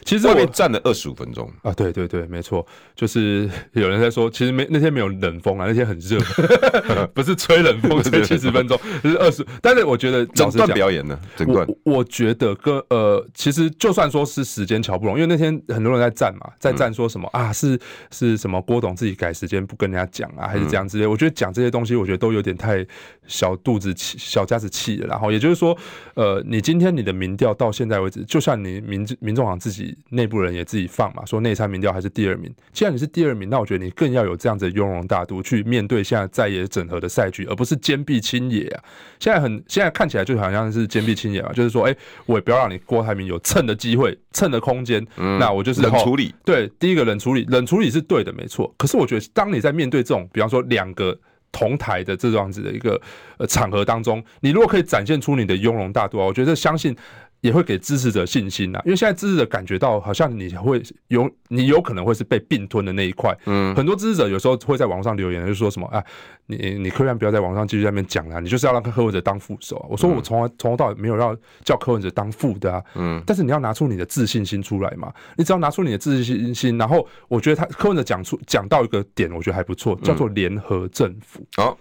[0.04, 6.20] 其实外面站了二十五分钟啊，对对对，没错，就是 有人在说，其实没那天没有冷风啊，那天很热，
[7.14, 9.46] 不是吹冷风，吹七十分钟，就是二十。
[9.62, 17.80] 但是我觉得整段表演呢，整段我，我觉得跟呃，其实就算说是时间瞧不拢，因为那天很多人在站嘛，在站说什么、嗯、啊，是
[18.12, 21.08] 是什么郭董自己改时间不跟人家讲啊，还是这样之类。
[21.08, 22.86] 我觉得讲这些东西，我觉得都有点太
[23.26, 25.08] 小肚子气、小家子气了。
[25.08, 25.78] 然后也就是说，
[26.16, 29.93] 呃，你今天你的民调到现在为止，就算你民民众党自己。
[30.10, 32.54] 内部人也自己放嘛，说内参民调还是第二名。
[32.72, 38.84] 既然你是第二名，那我觉得你更要有这样子的雍容大度去面对现在在野整合的赛局，而不是坚壁清野啊。
[39.20, 45.06] 现在很现在看起来就好像是坚壁清野啊，就是说，哎、欸，我也不要让你郭台铭有蹭的机会、蹭的空间。
[45.18, 46.34] 嗯，那我就是冷处理。
[46.44, 48.74] 对，第一个冷处理，冷处理是对的，没错。
[48.78, 51.18] 可是我觉得，当你在面对这种，比方说两个
[51.52, 53.00] 同台的这样子的一个
[53.38, 56.96] 呃场合当中，你如果可以展现出你的雍容大度啊，我觉得相信。
[57.44, 63.38] 也会给支持者信心呐，因为现在支持者感觉到好像你会有，你有可能会是被并吞的那一块。
[63.46, 66.02] 嗯，很多支持者有时候会在网上留言，就说什么啊，
[66.46, 69.86] 你你柯文不要在网上继续在那边讲了，你就是要让柯文哲当副手啊。
[69.90, 72.82] 我说我从来从头到尾没有要叫柯文哲当副的啊。
[72.96, 81.46] 嗯，但是你要拿出你的自信心出来嘛，你只要拿出你的自信心，然后我觉得他柯文哲讲出讲到一个点，我觉得还不错，叫做联合政府。
[81.58, 81.78] 好，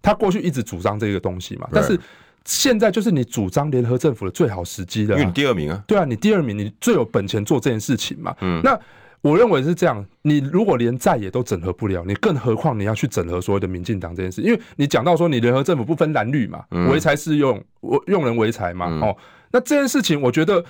[0.00, 2.00] 他过去一直主张这个东西嘛，但是。
[2.44, 5.82] 现在就是你主张联合政府的最好时机了，因为你第二名啊。
[5.86, 8.34] 对啊，你第二名，你最有本钱做这件事情嘛。
[8.42, 8.78] 嗯，那
[9.22, 14.42] 我认为是这样，你如果连在野都整合不了，你更何况你要去整合所谓的民进党这件事？
[14.42, 18.86] 因为你讲到说你联合政府不分蓝绿嘛，唯才是用，我用人唯才嘛。
[19.00, 19.16] 哦，
[19.50, 20.62] 那这件事情，我觉得，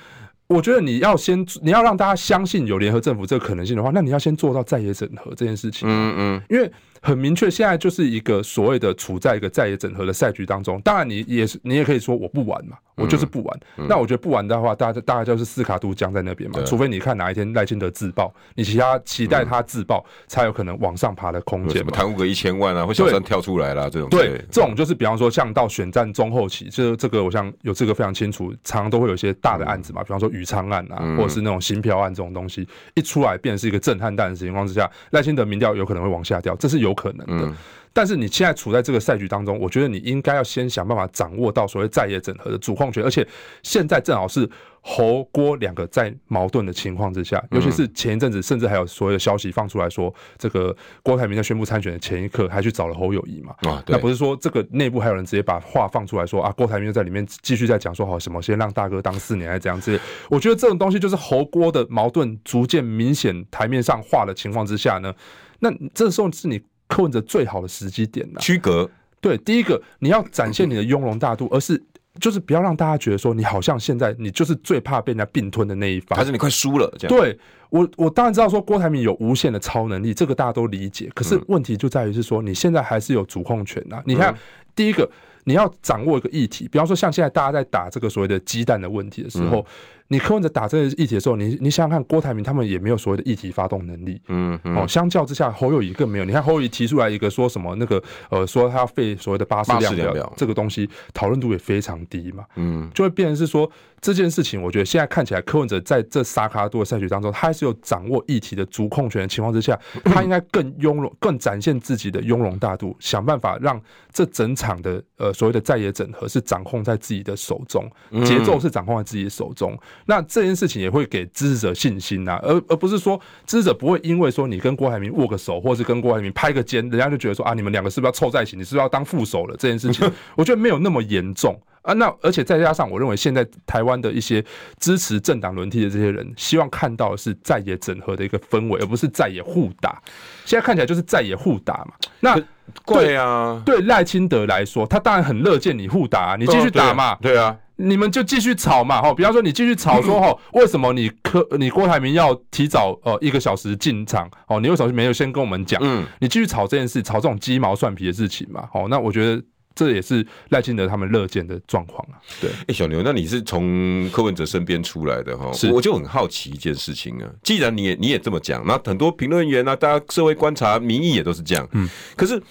[0.47, 5.89] 我觉得你要先，你要让大家相信有联合政府这个可能性的话，那你要先做到在野整合这件事情。
[5.89, 6.71] 嗯嗯，因为。
[7.05, 10.81] 很明确，现在就是一个所谓的处在一个在野整合的赛局当中。
[10.81, 13.61] 当然，你也是，你也可以说我不玩嘛，我就是不玩。
[13.87, 16.63] 那我觉得不玩的话，大家大概就是斯卡都僵在那边嘛。
[16.65, 21.85] 除非你看哪一天赖清德自爆，你其他期待他自爆，才有可能往上爬的空间。
[21.89, 24.09] 贪污个一千万啊，或小三跳出来啦这种。
[24.09, 37.53] 对，这种就是比方说，像到选战中后期，这这个我想有这个非常清楚，常常都会有一些大的案子嘛，比方说宇昌案啊，或者是那种新票案这种东西，一出来变成是一个震撼弹的情况之下，赖清德民调有可能会往下掉，这是有可能的。
[37.97, 43.25] 但是你现在处在这个赛局当中，我觉得你应该要先想办法掌握到所谓在野整合的主控权，而且
[43.63, 53.55] 现在正好是侯郭两个在矛盾的情况之下，尤其是前一阵子甚至还有所有的消息放出来说，这个郭台铭在宣布参选的前一刻还去找了侯友谊嘛？
[53.61, 59.97] 啊，那不是说这个内部还有人直接把话放出来说啊，郭台铭在里面继续在讲说好什么先让大哥当四年还是这样子？
[60.29, 65.15] 我觉得这种东西就是侯郭的矛盾逐渐明显台面上化的情况之下呢，
[65.61, 66.61] 那这时候是你。
[66.95, 68.39] 柯文哲最好的时机点呢？
[68.41, 68.89] 区隔。
[69.21, 71.83] 对，第一个你要展现你的雍容大度，而是
[72.21, 77.17] 就是不要让大家觉得说你好像现在你就是最怕被人家并吞的那一方，还是你快输了这样？
[77.17, 77.37] 对
[77.71, 81.11] 我，我当然知道说郭台铭有无限的超能力，这个大家都理解。
[81.15, 84.01] 可是问题就在于是说，你现在还是有主控权啊。
[84.07, 84.33] 你看，
[84.77, 85.11] 第一个
[85.45, 89.67] 你要掌握一个议题，比方说像现在大家在打这个所谓的鸡蛋的问题的时候。
[90.09, 96.25] 你柯文哲打这个议题的时候，你你想想看，郭台铭他们也没有所谓的议题发动能力，嗯，哦，相较之下，侯友宜更没有。
[96.25, 103.71] 你看侯友宜提出来一个说什么那个呃，说他要废所谓的八四量表，这个东西讨论度也非常低嘛，嗯，就会变成是说
[104.01, 113.81] 这件事情，我觉得现在看起来柯文哲在这沙卡多的赛局当中，他还是有掌握议题的主控权的情况之下， 他应该更雍容，更展现自己的雍容大度，想办法让
[114.13, 117.91] 这整场的呃所谓的在野整合是掌控在自己的手中，
[118.27, 119.77] 节奏是掌控在自己的手中。
[120.07, 128.57] 那这件事情也会给支持者信心呐、啊，而而不是说支持者不会因为说你跟郭台铭握个手，或是跟郭台铭拍个肩，人家就觉得说啊，你们两个是不是要凑在一起？
[128.57, 129.57] 你是不是要当副手了？
[129.57, 131.93] 这件事情， 我觉得没有那么严重啊。
[131.95, 134.45] 那而且再加上，我认为现在台湾的一些
[134.79, 140.03] 支持政党轮替的这些人，希望看到的是在野整合的一个氛围，而不是在野互打。
[140.45, 141.95] 现在看起来就是在野互打嘛。
[142.21, 142.39] 那
[142.87, 147.17] 对啊，对赖清德来说，他当然很乐见你互打、啊，你继续打嘛。
[147.21, 147.57] 对啊。
[147.77, 154.31] 你们就继续吵嘛，哈，比方说你继续吵说， 哈，为什么你柯你郭台铭要提早呃一个小时进场？
[154.47, 155.81] 哦，你为什么没有先跟我们讲？
[155.83, 159.43] 嗯，你继续吵这件事，吵这种鸡毛蒜皮的事情嘛，好，那我觉得
[159.75, 162.21] 这也是赖清德他们乐见的状况啊。
[162.41, 167.29] 对，哎，小牛，那你是从柯文哲身边出来的哈，是，我就很好奇一件事情啊。
[167.43, 172.43] 既然你也你也这么讲，那很多评论员啊，大家社会观察民意也都是这样，嗯，可是。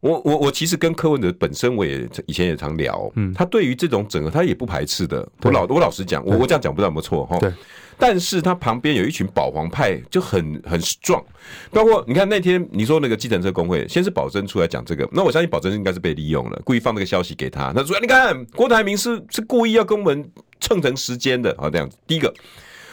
[0.00, 5.28] 我我我其实跟柯文哲本身我也以前也常聊，嗯，他对于这种整个他也不排斥的。
[5.42, 7.38] 我老我老实讲，我我这样讲不知道有没有错哈。
[7.38, 7.52] 对。
[8.00, 11.24] 但是他旁边有一群保皇派就很很 strong，
[11.72, 17.72] 包括你看那天你说那个计程车工会，先是宝珍出来讲这个，那我相信宝珍应该是被利用了，故意放那个消息给他。
[17.72, 20.30] 他说你看郭台铭是是故意要跟我们
[20.60, 21.96] 蹭成时间的啊这样子。
[22.06, 22.32] 第一个，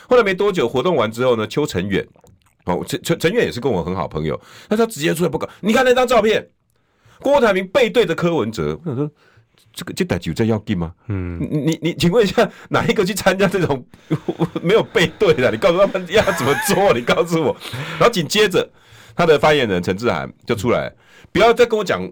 [0.09, 2.03] 后来没多久活动完之后呢，邱成远
[2.63, 6.49] 哦陈陈陈远也是跟我很好朋友，那他直接出来不搞，你看那张照片。
[7.21, 9.09] 郭台铭背对着柯文哲，我想说
[9.73, 10.93] 这个这代志有在要紧吗？
[11.07, 13.85] 嗯，你你你，请问一下，哪一个去参加这种
[14.61, 15.51] 没有背对的？
[15.51, 16.93] 你告诉他们要怎么做？
[16.93, 17.55] 你告诉我。
[17.99, 18.69] 然后紧接着
[19.15, 20.93] 他的发言人陈志涵就出来，
[21.31, 22.09] 不要再跟我讲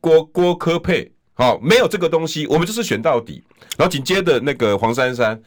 [0.00, 3.42] 郭郭科配，好，没有这个东西，我们就是选到底。
[3.76, 5.40] 然后紧接着那个黄珊珊，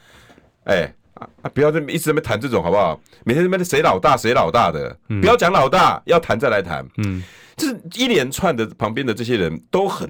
[0.64, 2.98] 哎啊，不要这么一直在那边谈这种好不好？
[3.24, 6.86] 每天在那边谁老大谁老大的，不要讲老大，要谈再来谈。
[6.98, 7.22] 嗯。
[7.58, 10.08] 就是一连串的旁边的这些人都很，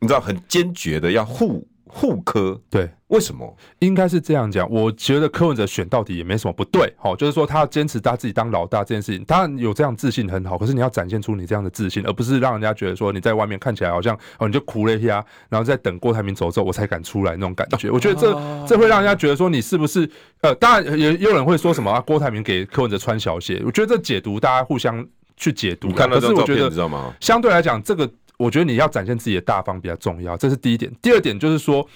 [0.00, 3.56] 你知道很坚决的要护护科，对，为什么？
[3.78, 4.68] 应该是这样讲。
[4.68, 10.58] 我觉得柯文哲选到底也没什么不对，好，就是说他要坚持他自己当老大这件事情，当然有这样自信很好。
[10.58, 17.88] 可是你要展现出你这样的自信，而不是让人家觉得说你在外面看起来好像哦，你就哭了一下，然后再等郭台铭走之后我才敢出来那种感觉。
[17.88, 20.10] 我觉得这这会让人家觉得说你是不是
[20.40, 23.62] 呃，当然也有人会说什么啊，郭台铭给柯文哲穿小鞋。
[23.64, 25.06] 我觉得这解读大家互相。
[25.36, 30.90] 去解读，可是我觉得，相对来讲，这个我觉得你要展现自己的大方比较重要，这是第一点。
[31.00, 31.86] 第二点就是说，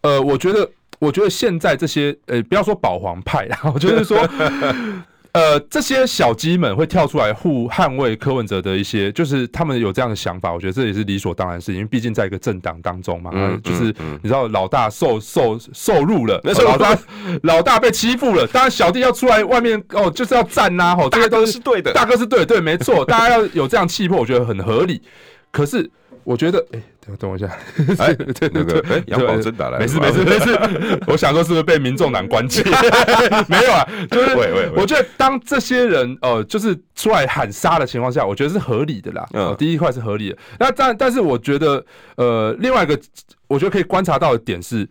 [0.00, 4.18] 呃，我觉得，我觉得现在这些，呃，不要说保皇派， 然后就是说。
[5.32, 16.98] 呃，这些小鸡们会跳出来护捍卫柯文哲的一些，就是他们有这样的想法，我觉得这也是理所当然的事情，因为毕竟在一个政党当中嘛，嗯、就是你知道老大受受受辱了，老大
[17.42, 25.02] 老大被欺负了，当然小弟要出来外面哦，就是要站呐，吼，这些都是对的，大哥是对的，对，没错，大家要有这样气魄，我觉得很合理，
[25.50, 25.90] 可是。
[26.24, 27.48] 我觉得，哎、欸，等等我一下，
[27.98, 32.62] 哎， 对那个，哎，杨宝珍打来，没事没事没事，我想说是不是被民众党关切？
[33.48, 34.36] 没有啊，就是，
[34.76, 39.26] 我觉得当这些人呃，就是出来喊杀的情况下，我觉得是合理的啦。
[39.32, 40.36] 嗯，第一块是合理的。
[40.58, 41.82] 那但但是我觉得，
[42.16, 42.98] 呃，另外一个
[43.46, 44.86] 我觉得可以观察到的点是。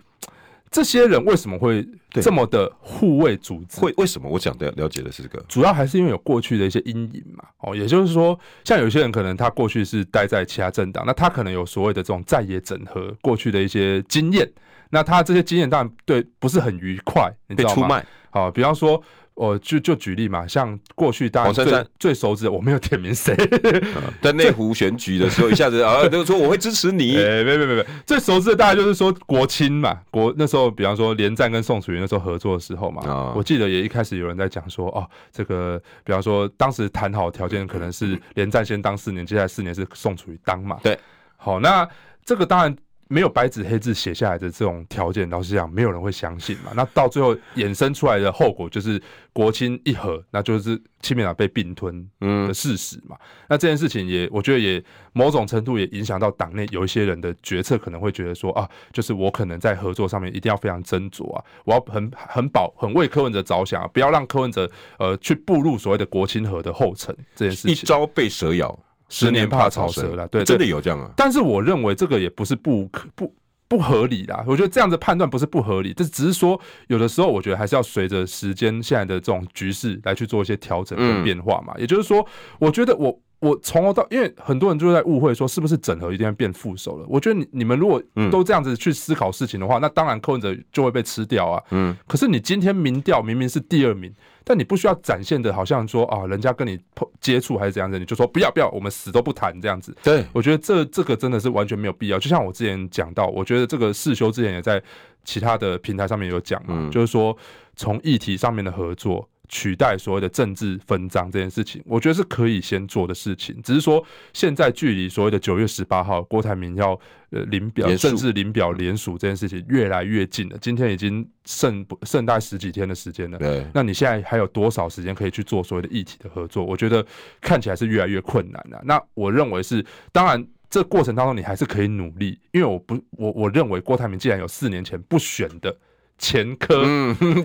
[0.69, 3.79] 这些人为什么会这么的护卫组织？
[3.79, 4.29] 会为什么？
[4.29, 7.43] 我想了了解的是这个，主要还是因为有过去的一些阴影嘛。
[7.59, 14.49] 哦，也就是说，像有些人可能他过去是待在其他政党，那他可能有所谓的这种在野整合过去的一些经验，
[14.89, 17.75] 那他这些经验当然对不是很愉快，你知道吗？
[17.75, 18.05] 被出卖。
[18.29, 19.01] 好，比方说。
[19.37, 23.35] 哦，就就举例嘛，像过去大家最珊珊最熟知的，我没有点名谁，
[24.19, 27.15] 在内湖选举的时候， 一下子啊，就说我会支持你。
[27.15, 40.79] 哎，没没没没，最熟知的大概就是说国青嘛，国那时候，比方说连战跟宋楚瑜那时候合作的时候嘛，哦、我记得也一开始有人在讲说，哦，这个比方说当时谈好条件可能是连战先当四年，接下来四年是宋楚瑜当嘛。
[40.81, 40.97] 对，
[41.35, 41.87] 好，那
[42.25, 42.75] 这个当然。
[43.09, 46.71] 没有白纸黑字写下来的这种条件，老实讲，没有人会相信嘛。
[46.75, 49.01] 那到最后衍生出来的后果就是
[49.33, 53.15] 国亲一和，那就是亲民党被并吞的事实嘛。
[53.19, 54.83] 嗯、那这件事情也，我觉得也
[55.13, 67.15] 某种程度也影响到党内有一些人的决策，可能会觉得说啊，就是我可能在合作上面一定要非常斟酌啊，我要很很保很为柯文哲着想啊，不要让柯文哲呃去步入所谓的国亲和的后尘。
[67.35, 68.77] 这件事情一朝被蛇咬。
[69.09, 71.11] 十年怕草蛇了，对，真的有这样啊。
[71.15, 73.33] 但是我认为这个也不是不可不
[73.67, 74.43] 不合理啦。
[74.47, 81.73] 我觉得这样的判断不是不合理，这只是说有的时候我觉得还是要随着时间现在的这种局势来去做一些调整跟变化嘛。
[81.77, 82.25] 也就是说，
[82.59, 83.19] 我觉得我。
[83.39, 87.05] 我从头到，因为很多人就在误会说，是不是整合一定要变副手了？
[87.07, 91.63] 我觉得你你们如果都这样子去思考事情的话，那当然柯文哲就会被吃掉啊。
[91.69, 91.95] 嗯。
[92.07, 94.11] 可是你今天民调明明是第二名，
[94.43, 96.79] 但你不需要展现的，好像说啊，人家跟你
[97.21, 99.95] 接触还是怎样子，你就说不要不要，我们死都不谈这样子。
[100.01, 102.17] 对，我觉得这这个真的是完全没有必要。
[102.17, 104.81] 就像我之前讲到，我觉得这个世修之前也在
[105.23, 107.37] 其他的平台上面有讲嘛，就是说
[107.75, 109.29] 从议题上面的合作。
[109.49, 113.61] 取代所谓的政治分赃这件事情，我觉得是可以先做的事情。
[113.61, 120.57] 只是说，现在距离所谓的九月十八号郭台铭要呃领表政治领表联署这件事情越来越近了。
[120.59, 123.37] 今天已经剩不剩大概十几天的时间了。
[123.37, 126.65] 对，那你现在还有多少时间可以去做所谓的议题的合作？
[126.65, 127.05] 我觉得
[127.39, 128.81] 看起来是越来越困难了。
[128.83, 135.73] 那我认为是，当然这过程当中你还是可以努力，因为我不我我认为郭台铭既然有四年前不选的。
[136.19, 136.83] 前科，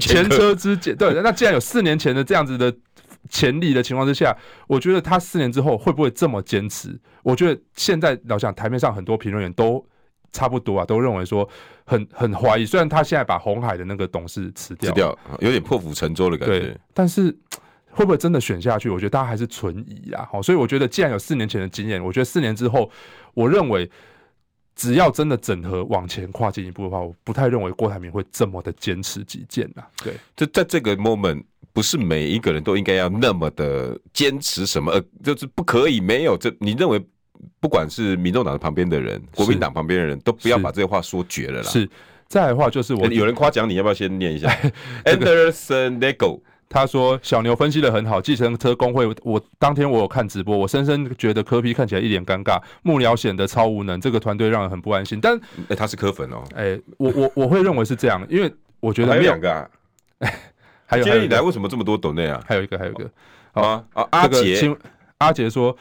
[0.01, 0.97] 前车之鉴。
[0.97, 2.75] 对，那既然有四年前的这样子的
[3.29, 4.35] 潜力的情况之下，
[4.67, 6.99] 我觉得他四年之后会不会这么坚持？
[7.23, 9.85] 我觉得现在老实讲，台面上很多评论员都
[10.33, 11.47] 差不多啊，都认为说
[11.85, 12.65] 很很怀疑。
[12.65, 16.59] 虽然他现在把红海的那个董事辞掉，辞掉，有点破釜沉舟的感觉。
[16.61, 17.31] 对，但是
[17.91, 18.89] 会不会真的选下去？
[18.89, 20.27] 我觉得大家还是存疑啊。
[20.33, 22.91] 好，所以我觉得既然有四年前的经验，我觉得四年之后，
[23.35, 23.91] 我认为。
[24.75, 29.83] 只要真的整合往前跨进一步的话，我不太认为郭台铭会这么的坚持己见呐。
[30.03, 31.43] 对，就在这个 moment，
[31.73, 36.55] 不是每一个人都应该要那么的坚持什么，呃，就是不可以没有这。
[36.59, 37.05] 你认为，
[37.61, 41.69] 不管是民众党旁边的人，国民党旁边的人都不要把这话说绝了啦。
[41.69, 41.89] 是，
[42.27, 44.49] 再来的话就是我有人夸奖你，要不要先念一下？
[45.05, 46.41] Anderson Lego。
[46.73, 55.21] 他说：“小牛分析的很好，计程车工会，我当天我有看直播，我深深觉得科皮看起来一脸尴尬，幕僚显得超无能，这个团队让人很不安心。
[55.21, 58.51] 但，哎、欸，他是柯粉哦，哎、欸，我我我会认为是这样，因为
[58.81, 59.69] 我觉得没有两个、 啊，
[60.87, 62.43] 还有，今天你来为什么这么多抖内啊？
[62.49, 63.11] 还有一个，还有一个，
[63.53, 64.75] 好啊，啊，阿杰，
[65.19, 65.77] 阿杰说，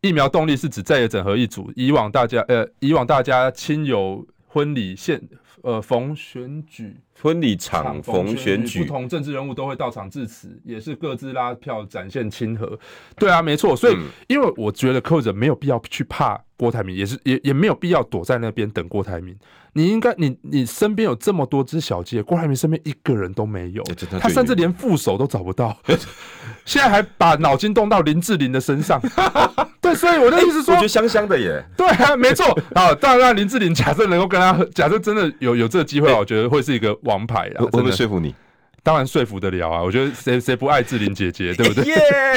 [0.00, 5.20] 疫苗动力是指再也整合一组，以往大家呃，以往大家亲友婚礼现
[5.62, 12.78] 呃逢选举。”婚礼场逢选举，不同政治人物都会到场致辞，也是各自拉票展现亲和。
[13.18, 13.74] 对啊，没错。
[13.74, 13.96] 所以，
[14.28, 19.36] 因为我觉得柯文没有必要去怕郭台铭，也是也也没有必要躲在那边等郭台铭。
[19.72, 23.82] 你应该，你你身边有这么多只小鸡，郭台铭身边一个人都没有，
[24.18, 25.76] 他甚至连副手都找不到，
[26.64, 28.98] 现在还把脑筋动到林志玲的身上。
[29.82, 31.62] 对，所以我的意思是说，我觉得香香的耶。
[31.76, 32.94] 对啊，没错啊。
[32.94, 37.60] 当然，让林志玲假设能够跟他，假设真的有有这个机会，我觉得会是一个王牌啊。
[37.60, 38.34] 我会不会说服你？
[38.82, 39.82] 当然说服得了啊！
[39.82, 41.86] 我觉得谁谁不爱志玲姐姐， 对不对？
[41.86, 41.96] 耶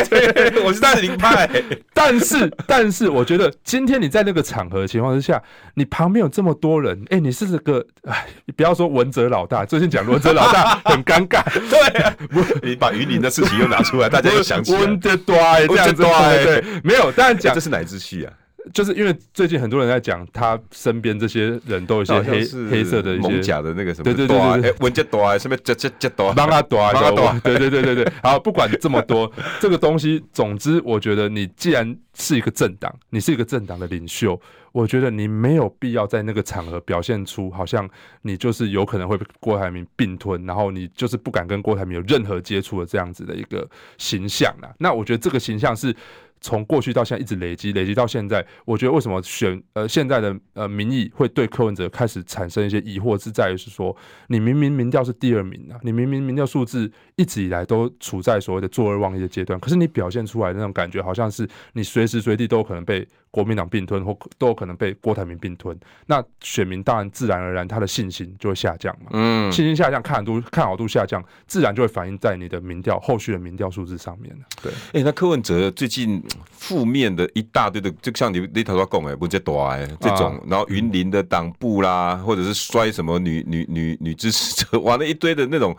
[0.09, 1.47] ！Yeah, 我是志玲派。
[1.93, 5.39] 但是，但是，我觉得今天你在那个场合的情况之下，
[5.75, 8.25] 你旁边有这么多人，哎、欸，你是这个，哎，
[8.57, 11.43] 不要说文哲老大，最近讲文哲老大很尴尬。
[11.69, 12.15] 对、啊，
[12.63, 14.79] 你把云林的事情又拿出来，大家又想起来。
[14.79, 18.33] 文哲大这样子，对，没有，但讲这是哪支戏啊？
[18.73, 28.13] 就是因为最近很多人在讲他身边这些人都有一些黑黑色的一些假的那个什么，对对对对，文杰多啊，什么杰杰杰多，帮他多啊，帮他多，对对对对对。
[28.21, 34.39] 好，不管这么多， 这个东西，总之，我觉得你既然是一个政党，你是一个政党的领袖，
[34.71, 37.89] 我觉得你没有必要在那个场合表现出好像
[38.23, 44.69] 你就是有可能会被郭台铭并吞，然后你就是不敢跟郭台铭有任何接触的这样子的一个形象啊。
[44.77, 45.95] 那我觉得这个形象是。
[46.41, 53.95] 从过去到现在一直累积，累积到现在，我觉得为什么选呃现在的呃民意会对柯文哲开始产生一些疑惑，是在于是说，
[54.27, 74.35] 你明明民调是第二名啊，你明明民调数字一直以来都处在所谓的坐而望一的阶段，可是你表现出来的那种感觉，好像是你随时随地都可能被国民党并吞，或都有可能被郭台铭并吞，那选民当然自然而然他的信心就会下降嘛，嗯，信心下降，看好度看好度下降，自然就会反映在你的民调后续的民调数字上面。
[74.61, 76.21] 对，哎、欸，那柯文哲最近。
[76.59, 85.75] 负面的一大堆的，就像你你头先讲的，不接大哎，这种，然后云林的党部啦，或者是摔什么女女女女支持者， 完了一堆的那种，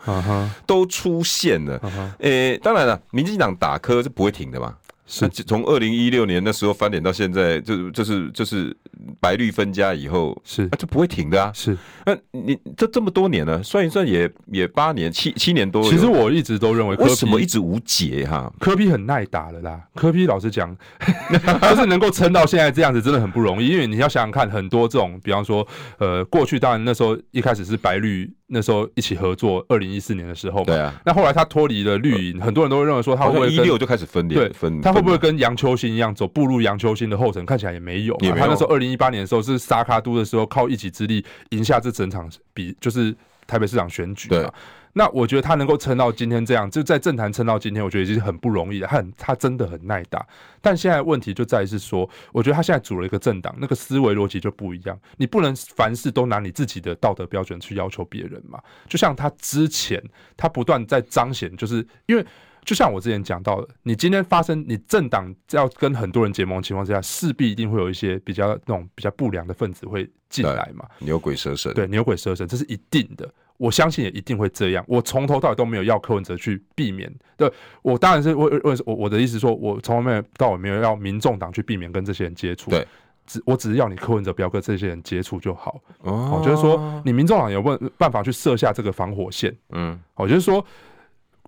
[0.65, 1.79] 都出现了。
[2.19, 4.75] 诶，当然了，民进党打柯是不会停的嘛。
[5.11, 8.75] 是从二零一六年那时候翻脸到现在，就就是就是
[9.19, 11.51] 白绿分家以后，是啊，就不会停的啊。
[11.53, 15.83] 是，那你这这么多年了，算一算也也八年七七年多。
[15.83, 18.51] 其实我一直都认为，为什么一直无解哈？
[18.59, 20.73] 科比很耐打了啦，科比老实讲，
[21.61, 23.67] 就是能够撑到现在这样子，真的很不容易。
[23.67, 28.31] 因为你要想想看，很多这种，比方说，呃，过去当然那时候一开始是白绿。
[28.53, 30.93] 那时候一起合作，二零一四年的时候嘛，对啊。
[31.05, 37.45] 那后来他脱离了绿营，很多人都会认为说他会不会一六就开始分裂，对，分他会不会跟杨秋兴一样走步入杨秋兴的后尘？
[37.45, 38.17] 看起来也没有。
[38.37, 43.15] 他那时候二零一八年的时候是沙卡都的时候，靠一己之力赢下这整场比，就是
[43.47, 44.51] 台北市长选举嘛。
[44.93, 48.87] 那我觉得他能够撑到今天这样，就在政坛撑到今天，我觉得已经很不容易了。
[48.87, 50.25] 他很，他真的很耐打。
[50.59, 54.99] 但现在问题就在于是说，我觉得他现在组了一个政党，那个思维逻辑就不一样。
[55.17, 58.59] 你不能凡事都拿你自己的道德标准去要求别人嘛。
[58.87, 60.01] 就像他之前，
[60.35, 62.25] 他不断在彰显，就是因为
[62.63, 70.85] 就像我之前讲到的，你今天发生你政党要跟很多人结盟的情况之下，势必一定会有一些比较那种比较不良的分子会进来嘛。
[70.99, 73.27] 牛鬼蛇神，对，牛鬼蛇神，这是一定的。
[73.61, 74.83] 我相信也一定会这样。
[74.87, 77.13] 我从头到尾都没有要柯文哲去避免。
[77.37, 77.51] 对，
[77.83, 82.71] 我当然是我我我我的意思说，我从来到尾没有要民众党去避免跟这些人接触。
[82.71, 82.87] 对，
[83.27, 85.79] 只我只是要你柯文哲不要跟这些人接触就好。
[85.99, 89.55] 哦，就是说你民众党有没有办法去设下这个防火线？
[89.69, 90.65] 嗯，我就是说，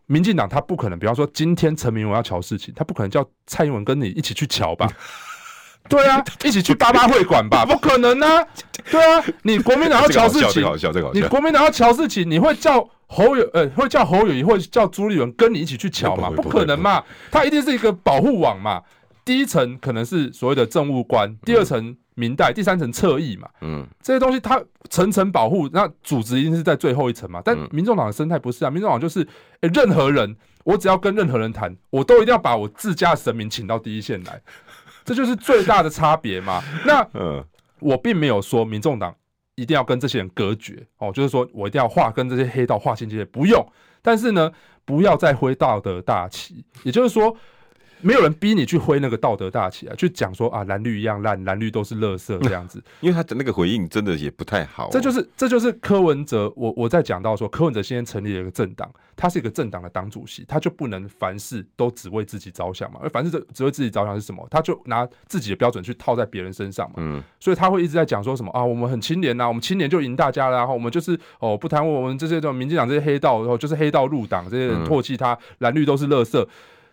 [0.06, 4.88] 民进党他不可能，比方说今天陈明文要瞧事情，他不可能叫蔡英文跟你一起去瞧吧？
[5.90, 7.66] 对啊， 一起去八八会馆吧？
[7.68, 8.46] 不可能啊！
[8.90, 10.64] 对啊，你国民党要乔事情，
[11.14, 16.30] 你国民党要乔事情，你会叫侯友呃，会叫侯友宜，会叫朱立伦跟你一起去乔嘛？
[16.30, 17.04] 不可能嘛！
[17.32, 18.82] 他一定是一个保护网嘛。
[19.26, 23.48] 第一层可能是所谓的政务官，第二层明代，第三层侧翼嘛。
[23.62, 27.42] 嗯，这些东西它层层保护，那组织一定是在最后一层嘛。
[27.44, 29.26] 但民众党的生态不是啊，民众党就是，
[29.62, 34.42] 诶，任何人，我只要跟任何人谈，我都一定要把我自家的神明请到第一线来。
[35.04, 36.62] 这就是最大的差别嘛。
[36.86, 37.08] 那
[37.80, 39.16] 我并没有说民众党
[39.56, 43.66] 一定要跟这些人隔绝哦，就是说我一定要划跟这些黑道划清界限，不用。
[44.02, 44.52] 但是呢，
[44.86, 47.36] 不要再挥道德大旗，也就是说。
[48.04, 54.90] 没有人逼你去挥那个道德大旗啊，去讲说啊蓝绿一样烂，蓝绿都是垃圾这样子， 因为他的那个回应真的也不太好。
[54.92, 64.46] 这就是这就是柯文哲，我我在讲到说柯文哲现在成立了一个政党，他是一个政党的党主席，他就不能凡事都只为自己着想嘛，而凡事只为自己着想是什么？
[64.52, 66.96] 他就拿自己的标准去套在别人身上嘛。
[66.98, 76.46] 嗯，所以他会一直在讲说什么啊，我们很清廉呐，我们清廉就赢大家了，然后我们就是哦不贪污，我们这些这种民进党这些黑道，然后就是黑道入党，这些人唾弃他，蓝绿都是垃圾。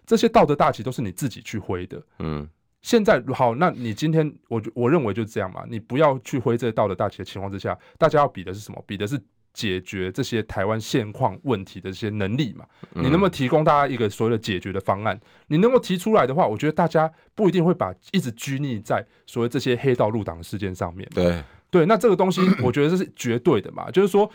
[0.06, 2.48] 这些道德大旗都是你自己去挥的，嗯，
[2.82, 8.82] 现在好，那你今天我我认为就是这样嘛，你不要去挥这些道德大旗的情况之下，大家要比的是什么？
[8.86, 9.20] 比的是
[9.52, 12.64] 解决这些台湾现况问题的这些能力嘛。
[12.94, 15.20] 你能不能提供大家一个所谓的解决的方案？
[15.46, 21.08] 你能够提出来的话，我觉得大家不一定会把一直拘泥在所谓这些黑道入党的事件上面。
[21.14, 24.30] 对对，那这个东西我觉得这是绝对的嘛，就是说。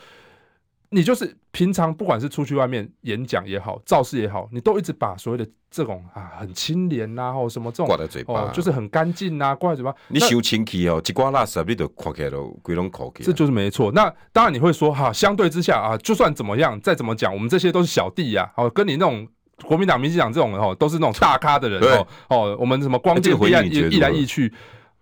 [0.96, 9.94] 你就是平常不管是出去外面演讲也好，造势也好，你都一直把所谓的这种啊很清廉呐，或什么这种挂在嘴巴，就是很干净呐，挂在嘴巴。
[10.08, 13.26] 你修清气哦，一挂垃圾你都看起来都鬼拢口气。
[13.26, 13.92] 这就是没错。
[13.92, 18.50] 那当然你会说哈，相对之下啊，就算怎么样，再怎么讲，我们这些都是小弟呀。
[18.56, 19.28] 哦，跟你那种
[19.66, 22.08] 国民党、民进党这种人哦，都是那种大咖的人哦。
[22.30, 24.54] 哦，我们什么光剑回忆一来一去，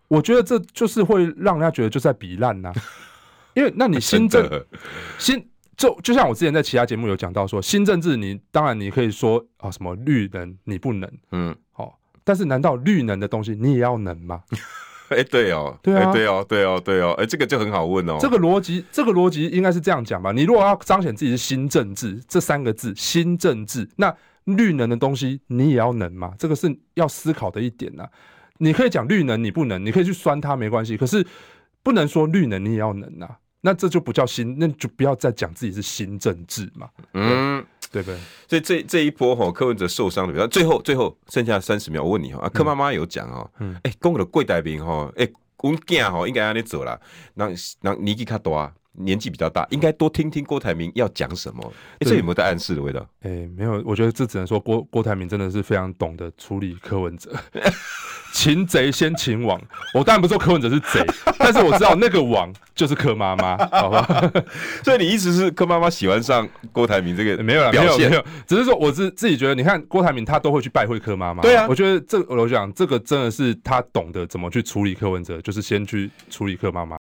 [0.07, 2.73] 我觉得这就是会让人家觉得就在比烂呐。
[3.53, 4.49] 因为那你新政
[5.19, 5.47] 新。
[5.84, 14.43] 就就像我之前在其他节目有讲到说，新政治你当然你可以说啊什么绿能你不能，嗯，好，但是难道绿能的东西你也要能吗？
[15.09, 18.15] 哎、欸，对哦，对啊，对哦，对哦，对哦，哎，这个就很好问哦。
[18.21, 20.31] 这个逻辑，这个逻辑应该是这样讲吧？
[20.31, 24.15] 你如果要彰显自己是新政治这三个字，新政治，那
[24.45, 26.34] 绿能的东西你也要能吗？
[26.39, 28.09] 这个是要思考的一点呐、啊。
[28.59, 31.27] 你可以讲绿能你不能，你可以去酸它没关系，可是
[31.84, 33.38] 不能说绿能你也要能呐、啊。
[33.66, 38.20] 那这就不叫新，那就不要再讲自己是新政治嘛，嗯，对不对？
[38.45, 45.26] 所以这这一波哈，柯文哲受伤的比较，最后最后剩下三十秒，我问你哈，啊，柯妈妈有讲哦，嗯，哎，公的贵代兵哈，哎，
[45.59, 46.99] 我们囝吼应该让你走了，
[47.36, 47.47] 那
[47.80, 53.05] 那年纪较大，年纪比较大，应该多听听郭台铭要讲什么，哎，这有没有带暗示的味道？
[53.21, 57.31] 哎，没有，我觉得这只能说郭郭台铭真的是非常懂得处理柯文哲。
[58.33, 59.61] 擒贼先擒王，
[59.93, 61.05] 我当然不说柯文哲是贼，
[61.37, 64.31] 但是我知道那个王就是柯妈妈，好吧？
[64.83, 76.91] 所以你意思是柯妈妈喜欢上郭台铭这个没有没有没有，只是说我自自己觉得，你看郭台铭他都会去拜会柯妈妈，对啊，我觉得这我讲这个真的是他懂得怎么去处理柯文哲，就是先去处理柯妈妈。